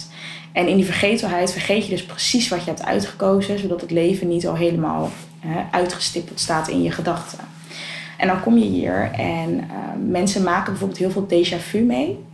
[0.52, 4.28] En in die vergetelheid vergeet je dus precies wat je hebt uitgekozen, zodat het leven
[4.28, 5.10] niet al helemaal
[5.70, 7.38] uitgestippeld staat in je gedachten.
[8.18, 9.70] En dan kom je hier en
[10.08, 12.24] mensen maken bijvoorbeeld heel veel déjà vu mee.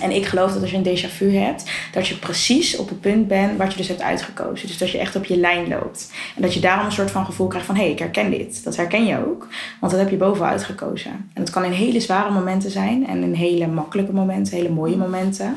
[0.00, 3.00] En ik geloof dat als je een déjà vu hebt, dat je precies op het
[3.00, 4.66] punt bent wat je dus hebt uitgekozen.
[4.66, 6.12] Dus dat je echt op je lijn loopt.
[6.36, 8.64] En dat je daarom een soort van gevoel krijgt van, hé, hey, ik herken dit.
[8.64, 9.48] Dat herken je ook,
[9.80, 11.10] want dat heb je bovenal uitgekozen.
[11.10, 14.96] En het kan in hele zware momenten zijn en in hele makkelijke momenten, hele mooie
[14.96, 15.54] momenten.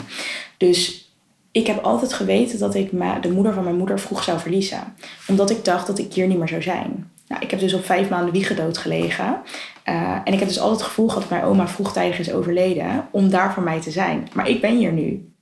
[0.57, 1.11] Dus
[1.51, 2.91] ik heb altijd geweten dat ik
[3.21, 4.95] de moeder van mijn moeder vroeg zou verliezen.
[5.27, 7.11] Omdat ik dacht dat ik hier niet meer zou zijn.
[7.27, 9.41] Nou, ik heb dus op vijf maanden wiegedood gelegen.
[9.89, 13.07] Uh, en ik heb dus altijd het gevoel gehad dat mijn oma vroegtijdig is overleden
[13.11, 14.27] om daar voor mij te zijn.
[14.33, 15.33] Maar ik ben hier nu.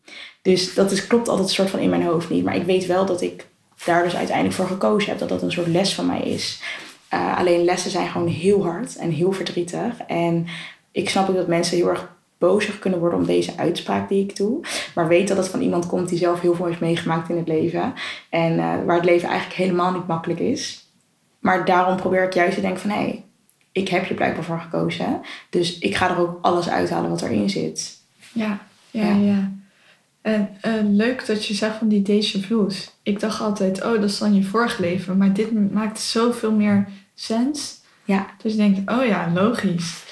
[0.42, 2.44] Dus dat is, klopt altijd een soort van in mijn hoofd niet.
[2.44, 3.48] Maar ik weet wel dat ik
[3.86, 5.20] daar dus uiteindelijk voor gekozen heb.
[5.20, 6.62] Dat dat een soort les van mij is.
[7.14, 10.00] Uh, alleen lessen zijn gewoon heel hard en heel verdrietig.
[10.08, 10.46] En
[10.92, 14.36] ik snap ook dat mensen heel erg bozig kunnen worden om deze uitspraak die ik
[14.36, 14.60] doe.
[14.96, 17.48] Maar weet dat het van iemand komt die zelf heel veel heeft meegemaakt in het
[17.48, 17.94] leven.
[18.30, 20.86] En uh, waar het leven eigenlijk helemaal niet makkelijk is.
[21.40, 22.90] Maar daarom probeer ik juist te denken van...
[22.90, 23.24] hé, hey,
[23.72, 25.22] ik heb je blijkbaar voor gekozen.
[25.50, 27.98] Dus ik ga er ook alles uithalen wat erin zit.
[28.34, 28.60] Ja,
[28.92, 29.16] ja, ja.
[29.16, 29.52] ja.
[30.22, 32.92] En uh, leuk dat je zegt van die déjà vu's.
[33.04, 35.18] Ik dacht altijd, oh, dat is dan je vorige leven.
[35.18, 37.80] Maar dit maakt zoveel meer sens.
[38.04, 38.26] Ja.
[38.42, 40.04] Dus ik denk, oh ja, logisch.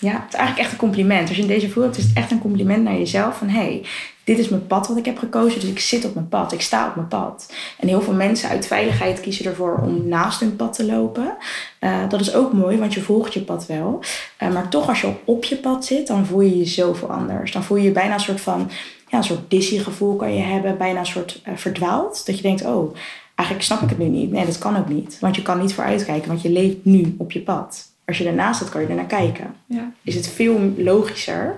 [0.00, 1.28] Ja, het is eigenlijk echt een compliment.
[1.28, 3.38] Als je een déjà vu hebt, is het echt een compliment naar jezelf.
[3.38, 3.84] Van, hé, hey,
[4.24, 5.60] dit is mijn pad wat ik heb gekozen.
[5.60, 6.52] Dus ik zit op mijn pad.
[6.52, 7.52] Ik sta op mijn pad.
[7.78, 11.36] En heel veel mensen uit veiligheid kiezen ervoor om naast hun pad te lopen.
[11.80, 14.00] Uh, dat is ook mooi, want je volgt je pad wel.
[14.42, 17.52] Uh, maar toch, als je op je pad zit, dan voel je je zoveel anders.
[17.52, 18.70] Dan voel je je bijna een soort van...
[19.08, 20.78] Ja, een soort dizzy gevoel kan je hebben.
[20.78, 22.26] Bijna een soort uh, verdwaald.
[22.26, 22.94] Dat je denkt, oh,
[23.34, 24.30] eigenlijk snap ik het nu niet.
[24.30, 25.18] Nee, dat kan ook niet.
[25.20, 27.92] Want je kan niet vooruitkijken, want je leeft nu op je pad.
[28.06, 29.54] Als je ernaast zit, kan je er naar kijken.
[29.66, 29.92] Ja.
[30.02, 31.56] Is het veel logischer.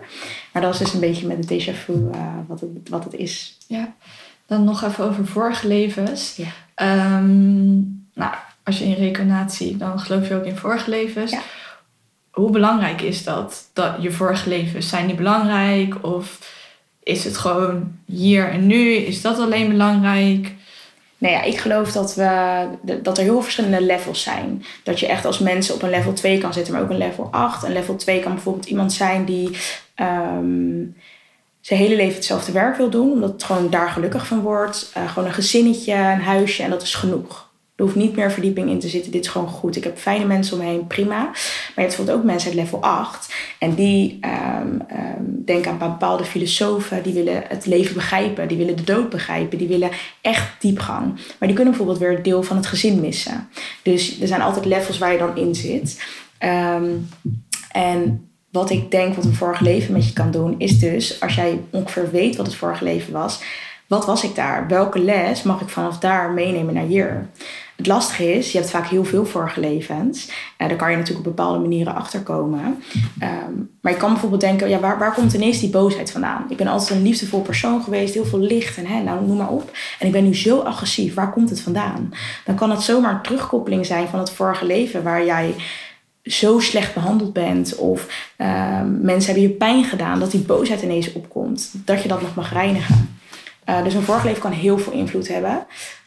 [0.56, 3.14] Maar dat is dus een beetje met de déjà vu uh, wat, het, wat het
[3.14, 3.58] is.
[3.66, 3.94] Ja.
[4.46, 6.36] Dan nog even over vorige levens.
[6.36, 7.16] Ja.
[7.16, 11.30] Um, nou, als je in reïncarnatie, dan geloof je ook in vorige levens.
[11.30, 11.40] Ja.
[12.30, 13.68] Hoe belangrijk is dat?
[13.72, 13.94] dat?
[14.00, 16.04] Je vorige levens, zijn die belangrijk?
[16.04, 16.52] Of
[17.02, 18.92] is het gewoon hier en nu?
[18.92, 20.54] Is dat alleen belangrijk?
[21.26, 22.68] Nou ja, ik geloof dat, we,
[23.02, 24.64] dat er heel verschillende levels zijn.
[24.82, 27.28] Dat je echt als mensen op een level 2 kan zitten, maar ook een level
[27.30, 27.62] 8.
[27.62, 29.46] Een level 2 kan bijvoorbeeld iemand zijn die
[29.96, 30.96] um,
[31.60, 34.92] zijn hele leven hetzelfde werk wil doen, omdat het gewoon daar gelukkig van wordt.
[34.96, 37.45] Uh, gewoon een gezinnetje, een huisje en dat is genoeg.
[37.76, 39.12] Er hoeft niet meer verdieping in te zitten.
[39.12, 39.76] Dit is gewoon goed.
[39.76, 41.16] Ik heb fijne mensen om me heen, prima.
[41.16, 43.34] Maar je hebt bijvoorbeeld ook mensen uit level 8.
[43.58, 44.18] En die
[44.60, 47.02] um, um, denken aan bepaalde filosofen.
[47.02, 48.48] Die willen het leven begrijpen.
[48.48, 49.58] Die willen de dood begrijpen.
[49.58, 51.14] Die willen echt diepgang.
[51.14, 53.48] Maar die kunnen bijvoorbeeld weer deel van het gezin missen.
[53.82, 56.04] Dus er zijn altijd levels waar je dan in zit.
[56.44, 57.08] Um,
[57.70, 60.54] en wat ik denk wat een vorig leven met je kan doen...
[60.58, 63.40] is dus, als jij ongeveer weet wat het vorige leven was...
[63.86, 64.68] Wat was ik daar?
[64.68, 67.28] Welke les mag ik vanaf daar meenemen naar hier?
[67.76, 70.26] Het lastige is, je hebt vaak heel veel vorige levens.
[70.58, 72.82] Uh, daar kan je natuurlijk op bepaalde manieren achterkomen.
[73.22, 76.46] Um, maar je kan bijvoorbeeld denken, ja, waar, waar komt ineens die boosheid vandaan?
[76.48, 79.48] Ik ben altijd een liefdevol persoon geweest, heel veel licht en hè, nou, noem maar
[79.48, 79.70] op.
[79.98, 82.10] En ik ben nu zo agressief, waar komt het vandaan?
[82.44, 85.54] Dan kan het zomaar een terugkoppeling zijn van het vorige leven waar jij
[86.22, 91.12] zo slecht behandeld bent of uh, mensen hebben je pijn gedaan, dat die boosheid ineens
[91.12, 93.18] opkomt, dat je dat nog mag reinigen.
[93.68, 95.66] Uh, dus een vorige leven kan heel veel invloed hebben.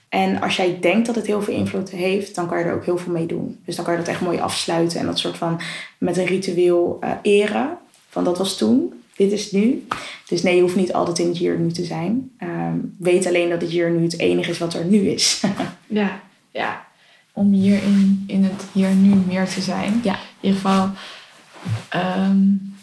[0.09, 2.85] En als jij denkt dat het heel veel invloed heeft, dan kan je er ook
[2.85, 3.59] heel veel mee doen.
[3.65, 5.59] Dus dan kan je dat echt mooi afsluiten en dat soort van
[5.97, 7.77] met een ritueel uh, eren.
[8.09, 9.87] Van dat was toen, dit is nu.
[10.27, 12.31] Dus nee, je hoeft niet altijd in het hier nu te zijn.
[12.43, 15.43] Um, weet alleen dat het hier nu het enige is wat er nu is.
[15.87, 16.87] ja, ja
[17.39, 19.99] om hier in, in het hier nu meer te zijn.
[20.03, 20.13] Ja.
[20.13, 20.89] In ieder geval,
[21.95, 22.75] um,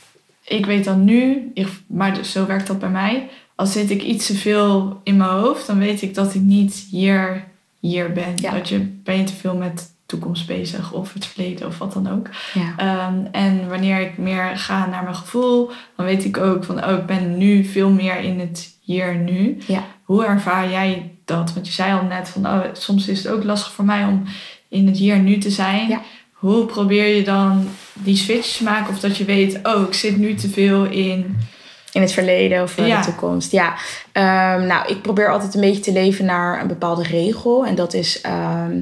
[0.45, 1.53] ik weet dan nu,
[1.87, 3.29] maar dus zo werkt dat bij mij.
[3.57, 6.87] Als zit ik iets te veel in mijn hoofd, dan weet ik dat ik niet
[6.91, 7.45] hier,
[7.81, 8.37] hier ben.
[8.37, 8.51] Ja.
[8.51, 12.11] Dat je, ben je te veel met toekomst bezig of het verleden of wat dan
[12.11, 12.29] ook.
[12.55, 13.07] Ja.
[13.09, 16.93] Um, en wanneer ik meer ga naar mijn gevoel, dan weet ik ook van, oh,
[16.93, 19.59] ik ben nu veel meer in het hier nu.
[19.67, 19.85] Ja.
[20.03, 21.53] Hoe ervaar jij dat?
[21.53, 24.23] Want je zei al net van, oh, soms is het ook lastig voor mij om
[24.69, 25.89] in het hier nu te zijn.
[25.89, 26.03] Ja.
[26.33, 30.17] Hoe probeer je dan die switch te maken of dat je weet, oh, ik zit
[30.17, 31.37] nu te veel in.
[31.97, 33.01] In het verleden of in Ja.
[33.01, 33.53] de toekomst.
[33.53, 33.75] Ja,
[34.13, 37.67] Ehm, nou, ik probeer altijd een beetje te leven naar een bepaalde regel.
[37.67, 38.81] En dat is, ehm,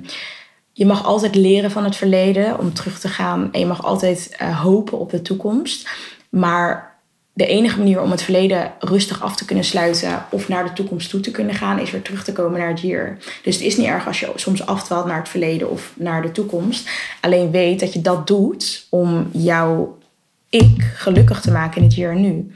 [0.73, 3.49] je mag altijd leren van het verleden om terug te gaan.
[3.53, 5.89] En je mag altijd eh, hopen op de toekomst.
[6.29, 6.95] Maar
[7.33, 11.11] de enige manier om het verleden rustig af te kunnen sluiten of naar de toekomst
[11.11, 13.17] toe te kunnen gaan, is weer terug te komen naar het hier.
[13.43, 16.33] Dus het is niet erg als je soms afdwaalt naar het verleden of naar de
[16.33, 16.89] toekomst.
[17.21, 19.99] Alleen weet dat je dat doet om jouw
[20.49, 22.53] ik gelukkig te maken in het hier en nu.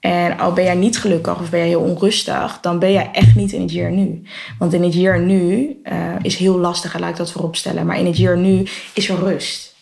[0.00, 3.34] En al ben jij niet gelukkig of ben jij heel onrustig, dan ben jij echt
[3.34, 4.22] niet in het hier nu.
[4.58, 7.86] Want in het hier nu uh, is heel lastig, en laat ik dat voorop stellen.
[7.86, 9.76] Maar in het hier nu is er rust.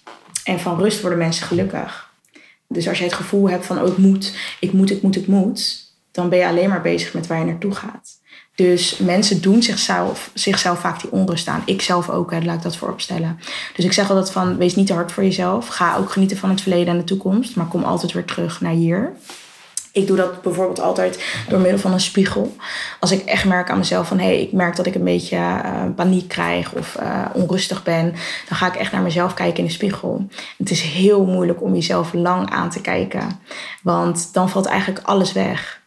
[0.44, 2.10] En van rust worden mensen gelukkig.
[2.68, 5.26] Dus als je het gevoel hebt van, oh ik moet, ik moet, ik moet, ik
[5.26, 8.10] moet, dan ben je alleen maar bezig met waar je naartoe gaat.
[8.54, 11.62] Dus mensen doen zichzelf, zichzelf vaak die onrust aan.
[11.64, 13.38] Ik zelf ook, hè, laat ik dat voorop stellen.
[13.74, 15.66] Dus ik zeg altijd van, wees niet te hard voor jezelf.
[15.66, 17.56] Ga ook genieten van het verleden en de toekomst.
[17.56, 19.12] Maar kom altijd weer terug naar hier.
[19.96, 22.56] Ik doe dat bijvoorbeeld altijd door middel van een spiegel.
[23.00, 24.18] Als ik echt merk aan mezelf van...
[24.18, 28.10] hé, hey, ik merk dat ik een beetje uh, paniek krijg of uh, onrustig ben...
[28.48, 30.26] dan ga ik echt naar mezelf kijken in de spiegel.
[30.58, 33.40] Het is heel moeilijk om jezelf lang aan te kijken.
[33.82, 35.80] Want dan valt eigenlijk alles weg.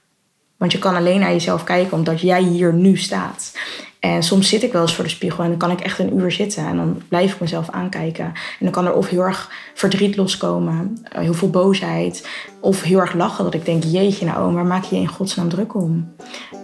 [0.58, 3.52] Want je kan alleen naar jezelf kijken omdat jij hier nu staat.
[4.00, 6.18] En soms zit ik wel eens voor de spiegel en dan kan ik echt een
[6.18, 6.66] uur zitten.
[6.66, 8.26] En dan blijf ik mezelf aankijken.
[8.26, 12.28] En dan kan er of heel erg verdriet loskomen, heel veel boosheid.
[12.60, 15.50] Of heel erg lachen dat ik denk, jeetje nou, waar maak je je in godsnaam
[15.50, 16.14] druk om?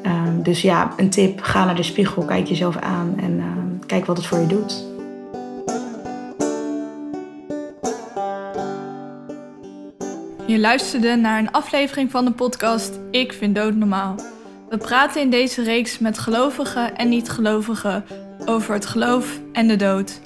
[0.06, 3.46] Um, dus ja, een tip, ga naar de spiegel, kijk jezelf aan en uh,
[3.86, 4.86] kijk wat het voor je doet.
[10.48, 14.16] Je luisterde naar een aflevering van de podcast Ik vind dood normaal.
[14.76, 18.06] We praten in deze reeks met gelovigen en niet-gelovigen
[18.46, 20.22] over het geloof en de dood.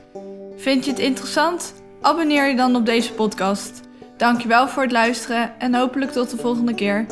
[0.57, 1.73] Vind je het interessant?
[2.01, 3.81] Abonneer je dan op deze podcast.
[4.17, 7.05] Dankjewel voor het luisteren en hopelijk tot de volgende keer.